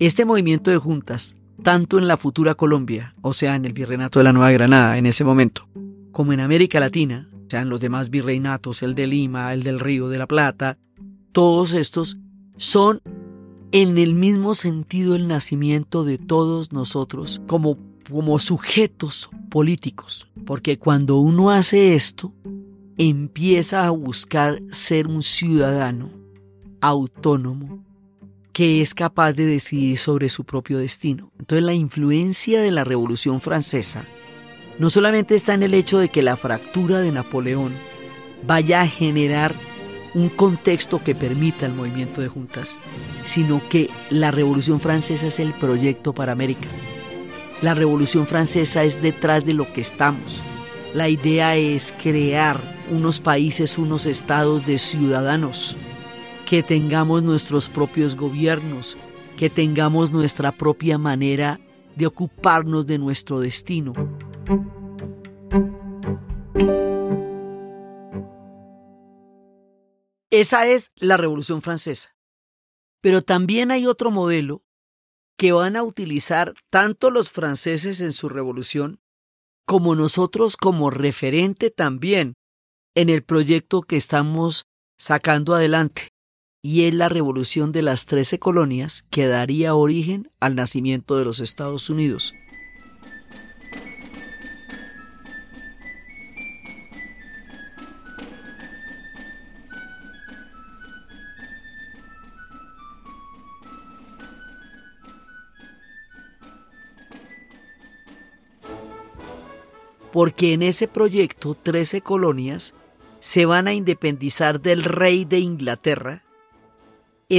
Este 0.04 0.24
movimiento 0.24 0.72
de 0.72 0.78
juntas, 0.78 1.36
tanto 1.62 1.96
en 1.96 2.08
la 2.08 2.16
futura 2.16 2.56
Colombia, 2.56 3.14
o 3.20 3.32
sea, 3.32 3.54
en 3.54 3.64
el 3.66 3.72
Virreinato 3.72 4.18
de 4.18 4.24
la 4.24 4.32
Nueva 4.32 4.50
Granada 4.50 4.98
en 4.98 5.06
ese 5.06 5.22
momento, 5.22 5.68
como 6.10 6.32
en 6.32 6.40
América 6.40 6.80
Latina, 6.80 7.30
o 7.46 7.48
sea, 7.48 7.60
en 7.60 7.68
los 7.68 7.80
demás 7.80 8.10
virreinatos, 8.10 8.82
el 8.82 8.96
de 8.96 9.06
Lima, 9.06 9.54
el 9.54 9.62
del 9.62 9.78
Río 9.78 10.08
de 10.08 10.18
la 10.18 10.26
Plata, 10.26 10.76
todos 11.30 11.72
estos 11.72 12.18
son 12.56 13.00
en 13.70 13.96
el 13.96 14.14
mismo 14.14 14.54
sentido 14.54 15.14
el 15.14 15.28
nacimiento 15.28 16.02
de 16.02 16.18
todos 16.18 16.72
nosotros 16.72 17.40
como, 17.46 17.78
como 18.10 18.40
sujetos 18.40 19.30
políticos, 19.50 20.26
porque 20.44 20.80
cuando 20.80 21.18
uno 21.18 21.52
hace 21.52 21.94
esto, 21.94 22.32
empieza 22.98 23.86
a 23.86 23.90
buscar 23.90 24.62
ser 24.72 25.06
un 25.06 25.22
ciudadano 25.22 26.10
autónomo 26.80 27.91
que 28.52 28.80
es 28.80 28.94
capaz 28.94 29.32
de 29.32 29.46
decidir 29.46 29.98
sobre 29.98 30.28
su 30.28 30.44
propio 30.44 30.78
destino. 30.78 31.30
Entonces 31.38 31.64
la 31.64 31.72
influencia 31.72 32.60
de 32.60 32.70
la 32.70 32.84
Revolución 32.84 33.40
Francesa 33.40 34.06
no 34.78 34.90
solamente 34.90 35.34
está 35.34 35.54
en 35.54 35.62
el 35.62 35.74
hecho 35.74 35.98
de 35.98 36.08
que 36.08 36.22
la 36.22 36.36
fractura 36.36 36.98
de 37.00 37.12
Napoleón 37.12 37.72
vaya 38.46 38.82
a 38.82 38.86
generar 38.86 39.54
un 40.14 40.28
contexto 40.28 41.02
que 41.02 41.14
permita 41.14 41.66
el 41.66 41.72
movimiento 41.72 42.20
de 42.20 42.28
juntas, 42.28 42.78
sino 43.24 43.66
que 43.68 43.88
la 44.10 44.30
Revolución 44.30 44.80
Francesa 44.80 45.26
es 45.26 45.38
el 45.38 45.54
proyecto 45.54 46.12
para 46.12 46.32
América. 46.32 46.68
La 47.62 47.74
Revolución 47.74 48.26
Francesa 48.26 48.84
es 48.84 49.00
detrás 49.00 49.44
de 49.44 49.54
lo 49.54 49.72
que 49.72 49.80
estamos. 49.80 50.42
La 50.92 51.08
idea 51.08 51.56
es 51.56 51.94
crear 52.02 52.60
unos 52.90 53.20
países, 53.20 53.78
unos 53.78 54.04
estados 54.04 54.66
de 54.66 54.76
ciudadanos 54.78 55.78
que 56.52 56.62
tengamos 56.62 57.22
nuestros 57.22 57.70
propios 57.70 58.14
gobiernos, 58.14 58.98
que 59.38 59.48
tengamos 59.48 60.12
nuestra 60.12 60.52
propia 60.52 60.98
manera 60.98 61.58
de 61.96 62.04
ocuparnos 62.04 62.86
de 62.86 62.98
nuestro 62.98 63.40
destino. 63.40 63.94
Esa 70.28 70.66
es 70.66 70.92
la 70.96 71.16
Revolución 71.16 71.62
Francesa. 71.62 72.14
Pero 73.00 73.22
también 73.22 73.70
hay 73.70 73.86
otro 73.86 74.10
modelo 74.10 74.62
que 75.38 75.52
van 75.52 75.74
a 75.74 75.82
utilizar 75.82 76.52
tanto 76.68 77.10
los 77.10 77.30
franceses 77.30 78.02
en 78.02 78.12
su 78.12 78.28
revolución 78.28 79.00
como 79.64 79.94
nosotros 79.94 80.58
como 80.58 80.90
referente 80.90 81.70
también 81.70 82.34
en 82.94 83.08
el 83.08 83.24
proyecto 83.24 83.80
que 83.80 83.96
estamos 83.96 84.66
sacando 84.98 85.54
adelante 85.54 86.11
y 86.64 86.84
es 86.84 86.94
la 86.94 87.08
revolución 87.08 87.72
de 87.72 87.82
las 87.82 88.06
trece 88.06 88.38
colonias 88.38 89.04
que 89.10 89.26
daría 89.26 89.74
origen 89.74 90.30
al 90.38 90.54
nacimiento 90.54 91.18
de 91.18 91.24
los 91.24 91.40
Estados 91.40 91.90
Unidos. 91.90 92.34
Porque 110.12 110.52
en 110.52 110.62
ese 110.62 110.86
proyecto 110.86 111.56
13 111.60 112.02
colonias 112.02 112.74
se 113.18 113.46
van 113.46 113.66
a 113.66 113.72
independizar 113.72 114.60
del 114.60 114.84
rey 114.84 115.24
de 115.24 115.38
Inglaterra, 115.38 116.22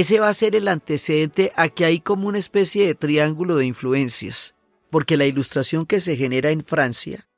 ese 0.00 0.18
va 0.18 0.28
a 0.28 0.34
ser 0.34 0.56
el 0.56 0.66
antecedente 0.66 1.52
a 1.54 1.68
que 1.68 1.84
hay 1.84 2.00
como 2.00 2.26
una 2.26 2.38
especie 2.38 2.86
de 2.86 2.94
triángulo 2.94 3.56
de 3.56 3.66
influencias, 3.66 4.54
porque 4.90 5.16
la 5.16 5.26
ilustración 5.26 5.86
que 5.86 6.00
se 6.00 6.16
genera 6.16 6.50
en 6.50 6.64
Francia 6.64 7.28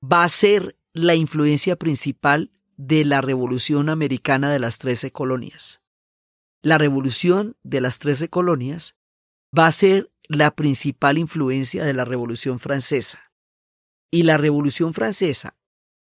va 0.00 0.22
a 0.22 0.28
ser 0.28 0.76
la 0.92 1.14
influencia 1.14 1.76
principal 1.76 2.52
de 2.76 3.04
la 3.04 3.20
revolución 3.20 3.88
americana 3.88 4.52
de 4.52 4.58
las 4.58 4.78
trece 4.78 5.10
colonias. 5.10 5.80
La 6.62 6.78
revolución 6.78 7.56
de 7.64 7.80
las 7.80 7.98
trece 7.98 8.28
colonias 8.28 8.94
va 9.56 9.66
a 9.66 9.72
ser 9.72 10.12
la 10.28 10.54
principal 10.54 11.18
influencia 11.18 11.84
de 11.84 11.94
la 11.94 12.04
revolución 12.04 12.60
francesa. 12.60 13.32
Y 14.10 14.22
la 14.22 14.36
revolución 14.36 14.94
francesa 14.94 15.56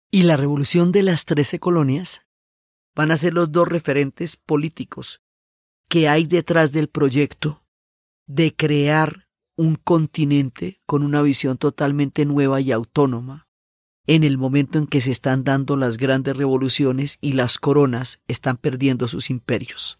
y 0.10 0.24
la 0.24 0.38
revolución 0.38 0.92
de 0.92 1.04
las 1.04 1.26
trece 1.26 1.60
colonias 1.60 2.26
van 2.96 3.12
a 3.12 3.18
ser 3.18 3.34
los 3.34 3.52
dos 3.52 3.68
referentes 3.68 4.38
políticos 4.38 5.22
que 5.90 6.08
hay 6.08 6.28
detrás 6.28 6.72
del 6.72 6.88
proyecto 6.88 7.64
de 8.28 8.56
crear 8.56 9.28
un 9.58 9.76
continente 9.76 10.80
con 10.86 11.04
una 11.04 11.22
visión 11.22 11.58
totalmente 11.58 12.26
nueva 12.26 12.62
y 12.62 12.72
autónoma, 12.72 13.48
en 14.06 14.24
el 14.24 14.38
momento 14.38 14.78
en 14.78 14.88
que 14.88 15.02
se 15.02 15.12
están 15.12 15.44
dando 15.44 15.76
las 15.76 15.98
grandes 15.98 16.38
revoluciones 16.38 17.18
y 17.22 17.34
las 17.34 17.58
coronas 17.58 18.22
están 18.28 18.58
perdiendo 18.58 19.08
sus 19.08 19.30
imperios. 19.30 20.00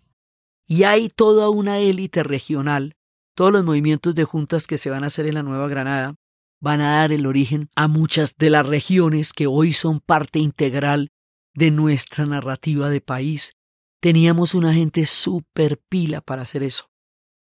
Y 0.68 0.84
hay 0.84 1.10
toda 1.10 1.50
una 1.50 1.80
élite 1.80 2.24
regional, 2.24 2.96
todos 3.36 3.52
los 3.52 3.64
movimientos 3.64 4.14
de 4.14 4.24
juntas 4.24 4.68
que 4.68 4.78
se 4.78 4.92
van 4.92 5.04
a 5.04 5.08
hacer 5.08 5.26
en 5.26 5.36
la 5.36 5.44
Nueva 5.44 5.68
Granada 5.68 6.16
van 6.62 6.82
a 6.82 6.98
dar 6.98 7.12
el 7.12 7.26
origen 7.26 7.70
a 7.76 7.88
muchas 7.88 8.36
de 8.38 8.50
las 8.50 8.66
regiones 8.66 9.34
que 9.34 9.48
hoy 9.48 9.74
son 9.74 10.02
parte 10.02 10.40
integral 10.40 11.10
de 11.56 11.72
nuestra 11.72 12.26
narrativa 12.26 12.90
de 12.90 13.02
país 13.02 13.56
Teníamos 14.02 14.56
una 14.56 14.74
gente 14.74 15.06
súper 15.06 15.78
pila 15.90 16.22
para 16.22 16.44
hacer 16.44 16.64
eso. 16.64 16.86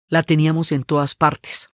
La 0.09 0.23
teníamos 0.23 0.71
en 0.71 0.83
todas 0.83 1.13
partes. 1.13 1.69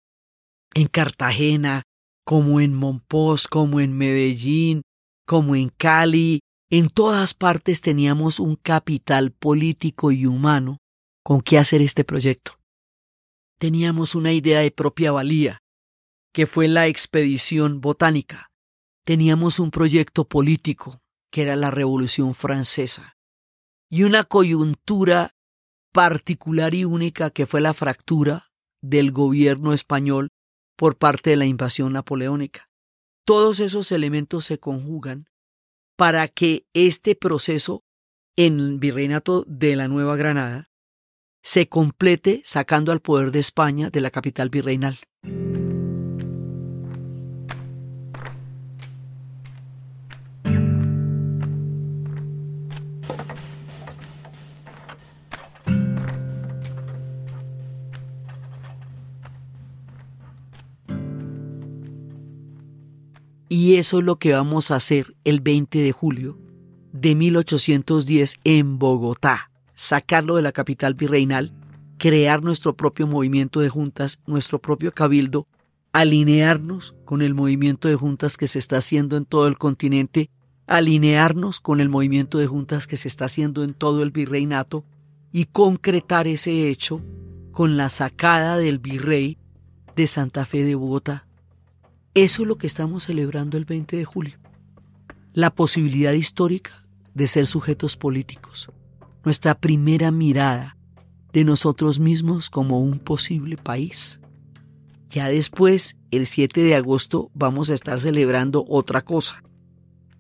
En 0.74 0.88
Cartagena, 0.88 1.84
como 2.24 2.62
en 2.62 2.74
Monpós, 2.74 3.48
como 3.48 3.82
en 3.82 3.92
Medellín, 3.92 4.84
como 5.26 5.58
en 5.58 5.68
Cali, 5.70 6.40
en 6.72 6.90
todas 6.90 7.34
partes 7.34 7.82
teníamos 7.82 8.40
un 8.40 8.56
capital 8.56 9.32
político 9.32 10.12
y 10.12 10.26
humano 10.26 10.78
con 11.24 11.42
qué 11.42 11.58
hacer 11.58 11.82
este 11.82 12.06
proyecto. 12.06 12.54
Teníamos 13.60 14.16
una 14.16 14.32
idea 14.32 14.60
de 14.60 14.72
propia 14.72 15.12
valía, 15.12 15.60
que 16.34 16.46
fue 16.46 16.70
la 16.70 16.88
expedición 16.88 17.82
botánica. 17.82 18.48
Teníamos 19.04 19.60
un 19.60 19.72
proyecto 19.72 20.26
político, 20.26 21.02
que 21.32 21.42
era 21.42 21.58
la 21.58 21.70
Revolución 21.70 22.34
Francesa 22.34 23.19
y 23.90 24.04
una 24.04 24.24
coyuntura 24.24 25.36
particular 25.92 26.76
y 26.76 26.86
única 26.86 27.32
que 27.32 27.48
fue 27.48 27.62
la 27.62 27.74
fractura 27.74 28.52
del 28.82 29.12
gobierno 29.12 29.74
español 29.74 30.30
por 30.78 30.98
parte 30.98 31.32
de 31.32 31.36
la 31.36 31.46
invasión 31.46 31.94
napoleónica. 31.94 32.70
Todos 33.26 33.60
esos 33.60 33.92
elementos 33.92 34.46
se 34.46 34.60
conjugan 34.60 35.28
para 35.98 36.28
que 36.28 36.66
este 36.74 37.16
proceso 37.16 37.84
en 38.38 38.60
el 38.60 38.80
virreinato 38.80 39.44
de 39.48 39.76
la 39.76 39.88
Nueva 39.88 40.16
Granada 40.16 40.70
se 41.44 41.68
complete 41.68 42.42
sacando 42.46 42.92
al 42.92 43.02
poder 43.02 43.32
de 43.32 43.40
España 43.40 43.90
de 43.90 44.02
la 44.02 44.12
capital 44.12 44.50
virreinal. 44.50 45.00
Y 63.60 63.76
eso 63.76 64.00
es 64.00 64.06
lo 64.06 64.20
que 64.20 64.32
vamos 64.32 64.72
a 64.72 64.78
hacer 64.78 65.18
el 65.26 65.42
20 65.42 65.82
de 65.82 65.92
julio 65.92 66.38
de 66.94 67.14
1810 67.14 68.36
en 68.46 68.80
Bogotá. 68.80 69.52
Sacarlo 69.76 70.38
de 70.38 70.44
la 70.44 70.54
capital 70.54 70.94
virreinal, 70.94 71.52
crear 71.98 72.42
nuestro 72.42 72.78
propio 72.78 73.06
movimiento 73.06 73.60
de 73.60 73.68
juntas, 73.68 74.22
nuestro 74.26 74.62
propio 74.62 74.94
cabildo, 74.94 75.46
alinearnos 75.92 76.96
con 77.04 77.22
el 77.22 77.34
movimiento 77.34 77.90
de 77.90 77.96
juntas 77.96 78.38
que 78.38 78.48
se 78.48 78.60
está 78.60 78.78
haciendo 78.78 79.18
en 79.18 79.26
todo 79.26 79.46
el 79.48 79.58
continente, 79.58 80.30
alinearnos 80.66 81.60
con 81.60 81.82
el 81.82 81.90
movimiento 81.90 82.38
de 82.38 82.48
juntas 82.48 82.88
que 82.88 82.96
se 82.96 83.10
está 83.10 83.26
haciendo 83.26 83.66
en 83.66 83.74
todo 83.74 84.04
el 84.04 84.12
virreinato 84.12 84.86
y 85.34 85.48
concretar 85.48 86.30
ese 86.30 86.70
hecho 86.70 87.02
con 87.52 87.76
la 87.76 87.90
sacada 87.90 88.56
del 88.56 88.80
virrey 88.80 89.38
de 89.98 90.08
Santa 90.08 90.46
Fe 90.46 90.64
de 90.64 90.76
Bogotá. 90.76 91.26
Eso 92.16 92.42
es 92.42 92.48
lo 92.48 92.58
que 92.58 92.66
estamos 92.66 93.04
celebrando 93.04 93.58
el 93.58 93.66
20 93.66 93.96
de 93.96 94.04
julio. 94.04 94.40
La 95.34 95.52
posibilidad 95.52 96.14
histórica 96.14 96.84
de 97.14 97.28
ser 97.28 97.46
sujetos 97.46 97.98
políticos. 97.98 98.72
Nuestra 99.24 99.54
primera 99.54 100.10
mirada 100.10 100.76
de 101.34 101.44
nosotros 101.44 102.00
mismos 102.00 102.50
como 102.50 102.80
un 102.80 102.98
posible 102.98 103.58
país. 103.58 104.20
Ya 105.12 105.28
después, 105.30 105.98
el 106.10 106.26
7 106.26 106.64
de 106.64 106.76
agosto, 106.76 107.30
vamos 107.36 107.70
a 107.70 107.76
estar 107.76 108.00
celebrando 108.00 108.66
otra 108.68 109.04
cosa, 109.04 109.44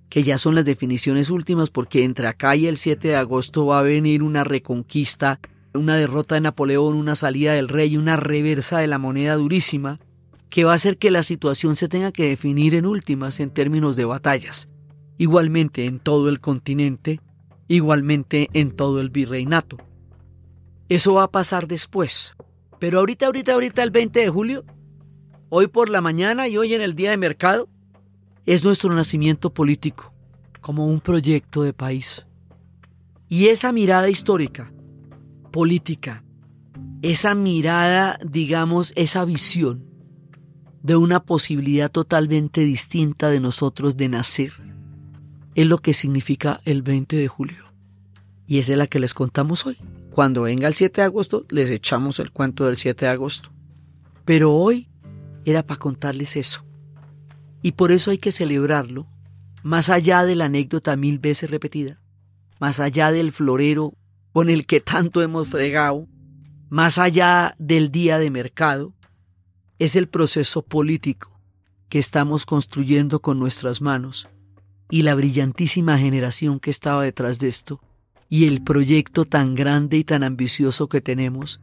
que 0.09 0.21
ya 0.21 0.37
son 0.37 0.53
las 0.55 0.65
definiciones 0.65 1.31
últimas, 1.31 1.71
porque 1.71 2.03
entre 2.03 2.27
acá 2.27 2.55
y 2.55 2.67
el 2.67 2.77
7 2.77 3.07
de 3.07 3.15
agosto 3.15 3.65
va 3.65 3.79
a 3.79 3.83
venir 3.83 4.21
una 4.21 4.43
reconquista, 4.43 5.39
una 5.73 5.95
derrota 5.95 6.35
de 6.35 6.41
Napoleón, 6.41 6.95
una 6.95 7.15
salida 7.15 7.53
del 7.53 7.67
rey, 7.67 7.97
una 7.97 8.15
reversa 8.15 8.79
de 8.79 8.87
la 8.87 8.99
moneda 8.99 9.35
durísima, 9.35 9.99
que 10.49 10.63
va 10.63 10.71
a 10.71 10.75
hacer 10.75 10.97
que 10.97 11.11
la 11.11 11.23
situación 11.23 11.75
se 11.75 11.87
tenga 11.87 12.11
que 12.11 12.27
definir 12.27 12.75
en 12.75 12.85
últimas 12.85 13.39
en 13.39 13.51
términos 13.51 13.95
de 13.95 14.05
batallas, 14.05 14.67
igualmente 15.17 15.85
en 15.85 15.99
todo 15.99 16.29
el 16.29 16.39
continente, 16.39 17.21
igualmente 17.67 18.49
en 18.53 18.71
todo 18.71 18.99
el 18.99 19.09
virreinato. 19.09 19.77
Eso 20.89 21.13
va 21.13 21.23
a 21.23 21.31
pasar 21.31 21.67
después. 21.67 22.33
Pero 22.79 22.99
ahorita, 22.99 23.27
ahorita, 23.27 23.53
ahorita, 23.53 23.83
el 23.83 23.91
20 23.91 24.19
de 24.21 24.29
julio, 24.29 24.65
hoy 25.49 25.67
por 25.67 25.89
la 25.89 26.01
mañana 26.01 26.47
y 26.47 26.57
hoy 26.57 26.73
en 26.73 26.81
el 26.81 26.95
día 26.95 27.11
de 27.11 27.17
mercado, 27.17 27.69
es 28.45 28.63
nuestro 28.63 28.91
nacimiento 28.93 29.53
político, 29.53 30.13
como 30.61 30.87
un 30.87 30.99
proyecto 30.99 31.61
de 31.61 31.73
país. 31.73 32.25
Y 33.27 33.49
esa 33.49 33.71
mirada 33.71 34.09
histórica, 34.09 34.73
política, 35.51 36.23
esa 37.03 37.35
mirada, 37.35 38.17
digamos, 38.25 38.93
esa 38.95 39.25
visión 39.25 39.88
de 40.81 40.95
una 40.95 41.21
posibilidad 41.21 41.91
totalmente 41.91 42.61
distinta 42.61 43.29
de 43.29 43.39
nosotros 43.39 43.97
de 43.97 44.09
nacer, 44.09 44.53
es 45.55 45.65
lo 45.65 45.79
que 45.79 45.93
significa 45.93 46.61
el 46.65 46.81
20 46.81 47.15
de 47.15 47.27
julio. 47.27 47.65
Y 48.47 48.59
esa 48.59 48.71
es 48.71 48.77
la 48.77 48.87
que 48.87 48.99
les 48.99 49.13
contamos 49.13 49.65
hoy. 49.65 49.77
Cuando 50.11 50.43
venga 50.43 50.67
el 50.67 50.73
7 50.73 51.01
de 51.01 51.05
agosto, 51.05 51.45
les 51.49 51.69
echamos 51.69 52.19
el 52.19 52.31
cuento 52.31 52.65
del 52.65 52.77
7 52.77 53.05
de 53.05 53.11
agosto. 53.11 53.51
Pero 54.25 54.53
hoy 54.53 54.89
era 55.45 55.63
para 55.65 55.79
contarles 55.79 56.35
eso. 56.35 56.65
Y 57.61 57.73
por 57.73 57.91
eso 57.91 58.11
hay 58.11 58.17
que 58.17 58.31
celebrarlo, 58.31 59.07
más 59.63 59.89
allá 59.89 60.23
de 60.23 60.35
la 60.35 60.45
anécdota 60.45 60.95
mil 60.95 61.19
veces 61.19 61.51
repetida, 61.51 62.01
más 62.59 62.79
allá 62.79 63.11
del 63.11 63.31
florero 63.31 63.93
con 64.31 64.49
el 64.49 64.65
que 64.65 64.79
tanto 64.79 65.21
hemos 65.21 65.47
fregado, 65.47 66.07
más 66.69 66.97
allá 66.97 67.55
del 67.57 67.91
día 67.91 68.19
de 68.19 68.31
mercado, 68.31 68.93
es 69.79 69.95
el 69.95 70.07
proceso 70.07 70.61
político 70.61 71.39
que 71.87 71.99
estamos 71.99 72.45
construyendo 72.45 73.21
con 73.21 73.39
nuestras 73.39 73.81
manos 73.81 74.29
y 74.91 75.01
la 75.01 75.15
brillantísima 75.15 75.97
generación 75.97 76.59
que 76.59 76.69
estaba 76.69 77.03
detrás 77.03 77.39
de 77.39 77.47
esto 77.47 77.81
y 78.29 78.45
el 78.45 78.61
proyecto 78.61 79.25
tan 79.25 79.55
grande 79.55 79.97
y 79.97 80.03
tan 80.03 80.23
ambicioso 80.23 80.87
que 80.89 81.01
tenemos 81.01 81.61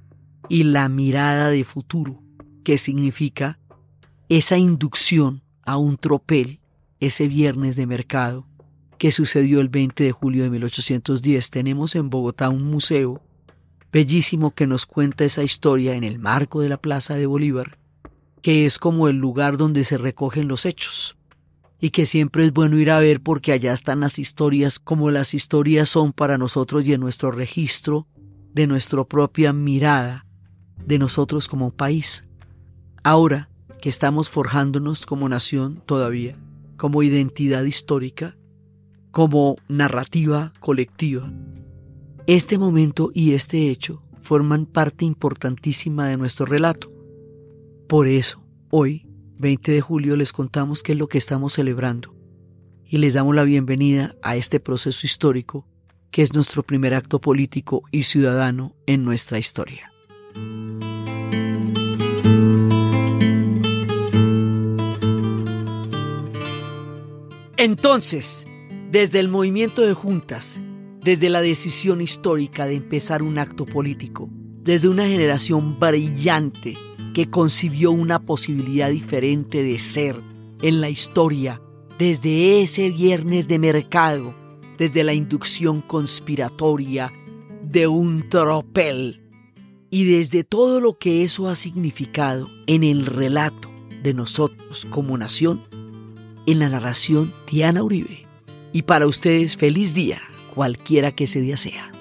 y 0.48 0.64
la 0.64 0.88
mirada 0.88 1.50
de 1.50 1.62
futuro 1.64 2.22
que 2.64 2.78
significa 2.78 3.58
esa 4.28 4.56
inducción 4.58 5.42
a 5.62 5.76
un 5.76 5.96
tropel 5.96 6.60
ese 7.00 7.28
viernes 7.28 7.76
de 7.76 7.86
mercado 7.86 8.46
que 8.98 9.10
sucedió 9.10 9.60
el 9.60 9.68
20 9.68 10.04
de 10.04 10.12
julio 10.12 10.42
de 10.44 10.50
1810. 10.50 11.50
Tenemos 11.50 11.94
en 11.94 12.08
Bogotá 12.08 12.48
un 12.48 12.64
museo 12.64 13.20
bellísimo 13.92 14.52
que 14.52 14.66
nos 14.66 14.86
cuenta 14.86 15.24
esa 15.24 15.42
historia 15.42 15.94
en 15.94 16.04
el 16.04 16.18
marco 16.18 16.60
de 16.60 16.70
la 16.70 16.78
Plaza 16.78 17.14
de 17.14 17.26
Bolívar, 17.26 17.78
que 18.42 18.66
es 18.66 18.78
como 18.78 19.08
el 19.08 19.16
lugar 19.16 19.56
donde 19.56 19.84
se 19.84 19.98
recogen 19.98 20.48
los 20.48 20.66
hechos 20.66 21.16
y 21.80 21.90
que 21.90 22.06
siempre 22.06 22.44
es 22.44 22.52
bueno 22.52 22.78
ir 22.78 22.90
a 22.90 22.98
ver 22.98 23.20
porque 23.20 23.52
allá 23.52 23.72
están 23.72 24.00
las 24.00 24.18
historias 24.18 24.78
como 24.78 25.10
las 25.10 25.34
historias 25.34 25.88
son 25.88 26.12
para 26.12 26.38
nosotros 26.38 26.86
y 26.86 26.92
en 26.92 27.00
nuestro 27.00 27.30
registro 27.30 28.06
de 28.54 28.66
nuestra 28.66 29.04
propia 29.04 29.52
mirada 29.52 30.26
de 30.84 30.98
nosotros 30.98 31.48
como 31.48 31.72
país. 31.72 32.24
Ahora 33.02 33.50
que 33.80 33.88
estamos 33.88 34.30
forjándonos 34.30 35.04
como 35.04 35.28
nación 35.28 35.82
todavía, 35.84 36.36
como 36.76 37.02
identidad 37.02 37.64
histórica, 37.64 38.36
como 39.10 39.56
narrativa 39.68 40.52
colectiva, 40.60 41.30
este 42.26 42.58
momento 42.58 43.10
y 43.14 43.32
este 43.32 43.70
hecho 43.70 44.02
forman 44.18 44.66
parte 44.66 45.04
importantísima 45.04 46.08
de 46.08 46.16
nuestro 46.16 46.46
relato. 46.46 46.95
Por 47.86 48.08
eso, 48.08 48.42
hoy, 48.70 49.06
20 49.38 49.70
de 49.70 49.80
julio 49.80 50.16
les 50.16 50.32
contamos 50.32 50.82
qué 50.82 50.92
es 50.92 50.98
lo 50.98 51.06
que 51.06 51.18
estamos 51.18 51.52
celebrando 51.52 52.16
y 52.84 52.96
les 52.96 53.14
damos 53.14 53.32
la 53.36 53.44
bienvenida 53.44 54.16
a 54.22 54.34
este 54.34 54.58
proceso 54.58 55.06
histórico 55.06 55.68
que 56.10 56.22
es 56.22 56.34
nuestro 56.34 56.64
primer 56.64 56.94
acto 56.94 57.20
político 57.20 57.84
y 57.92 58.02
ciudadano 58.02 58.74
en 58.86 59.04
nuestra 59.04 59.38
historia. 59.38 59.92
Entonces, 67.56 68.48
desde 68.90 69.20
el 69.20 69.28
movimiento 69.28 69.82
de 69.82 69.94
juntas, 69.94 70.58
desde 71.02 71.28
la 71.28 71.40
decisión 71.40 72.00
histórica 72.00 72.66
de 72.66 72.74
empezar 72.74 73.22
un 73.22 73.38
acto 73.38 73.64
político, 73.64 74.28
desde 74.62 74.88
una 74.88 75.06
generación 75.06 75.78
brillante 75.78 76.76
que 77.16 77.30
concibió 77.30 77.92
una 77.92 78.18
posibilidad 78.18 78.90
diferente 78.90 79.62
de 79.62 79.78
ser 79.78 80.16
en 80.60 80.82
la 80.82 80.90
historia 80.90 81.62
desde 81.98 82.60
ese 82.60 82.90
viernes 82.90 83.48
de 83.48 83.58
mercado, 83.58 84.34
desde 84.76 85.02
la 85.02 85.14
inducción 85.14 85.80
conspiratoria 85.80 87.10
de 87.62 87.86
un 87.86 88.28
tropel 88.28 89.22
y 89.88 90.04
desde 90.04 90.44
todo 90.44 90.78
lo 90.78 90.98
que 90.98 91.24
eso 91.24 91.48
ha 91.48 91.56
significado 91.56 92.50
en 92.66 92.84
el 92.84 93.06
relato 93.06 93.70
de 94.02 94.12
nosotros 94.12 94.84
como 94.90 95.16
nación, 95.16 95.62
en 96.44 96.58
la 96.58 96.68
narración 96.68 97.32
Diana 97.50 97.82
Uribe. 97.82 98.26
Y 98.74 98.82
para 98.82 99.06
ustedes 99.06 99.56
feliz 99.56 99.94
día, 99.94 100.20
cualquiera 100.54 101.12
que 101.12 101.24
ese 101.24 101.40
día 101.40 101.56
sea. 101.56 101.95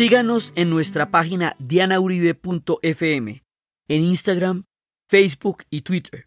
Síganos 0.00 0.54
en 0.54 0.70
nuestra 0.70 1.10
página 1.10 1.56
dianauribe.fm, 1.58 3.42
en 3.86 4.00
Instagram, 4.02 4.64
Facebook 5.10 5.64
y 5.68 5.82
Twitter. 5.82 6.26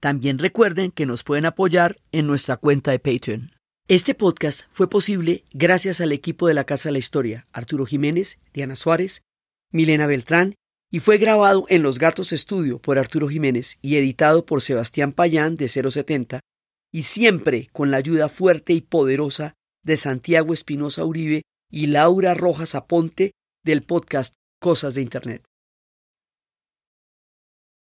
También 0.00 0.38
recuerden 0.38 0.90
que 0.90 1.04
nos 1.04 1.22
pueden 1.22 1.44
apoyar 1.44 1.98
en 2.12 2.26
nuestra 2.26 2.56
cuenta 2.56 2.92
de 2.92 2.98
Patreon. 2.98 3.50
Este 3.88 4.14
podcast 4.14 4.62
fue 4.70 4.88
posible 4.88 5.44
gracias 5.52 6.00
al 6.00 6.12
equipo 6.12 6.48
de 6.48 6.54
la 6.54 6.64
Casa 6.64 6.88
de 6.88 6.94
la 6.94 6.98
Historia, 6.98 7.46
Arturo 7.52 7.84
Jiménez, 7.84 8.38
Diana 8.54 8.74
Suárez, 8.74 9.20
Milena 9.70 10.06
Beltrán, 10.06 10.54
y 10.90 11.00
fue 11.00 11.18
grabado 11.18 11.66
en 11.68 11.82
Los 11.82 11.98
Gatos 11.98 12.32
Estudio 12.32 12.78
por 12.78 12.98
Arturo 12.98 13.28
Jiménez 13.28 13.76
y 13.82 13.96
editado 13.96 14.46
por 14.46 14.62
Sebastián 14.62 15.12
Payán 15.12 15.58
de 15.58 15.68
070, 15.68 16.40
y 16.90 17.02
siempre 17.02 17.68
con 17.70 17.90
la 17.90 17.98
ayuda 17.98 18.30
fuerte 18.30 18.72
y 18.72 18.80
poderosa 18.80 19.56
de 19.84 19.98
Santiago 19.98 20.54
Espinosa 20.54 21.04
Uribe 21.04 21.42
y 21.70 21.86
Laura 21.86 22.34
Rojas 22.34 22.74
Aponte 22.74 23.32
del 23.64 23.82
podcast 23.82 24.34
Cosas 24.60 24.94
de 24.94 25.02
Internet. 25.02 25.49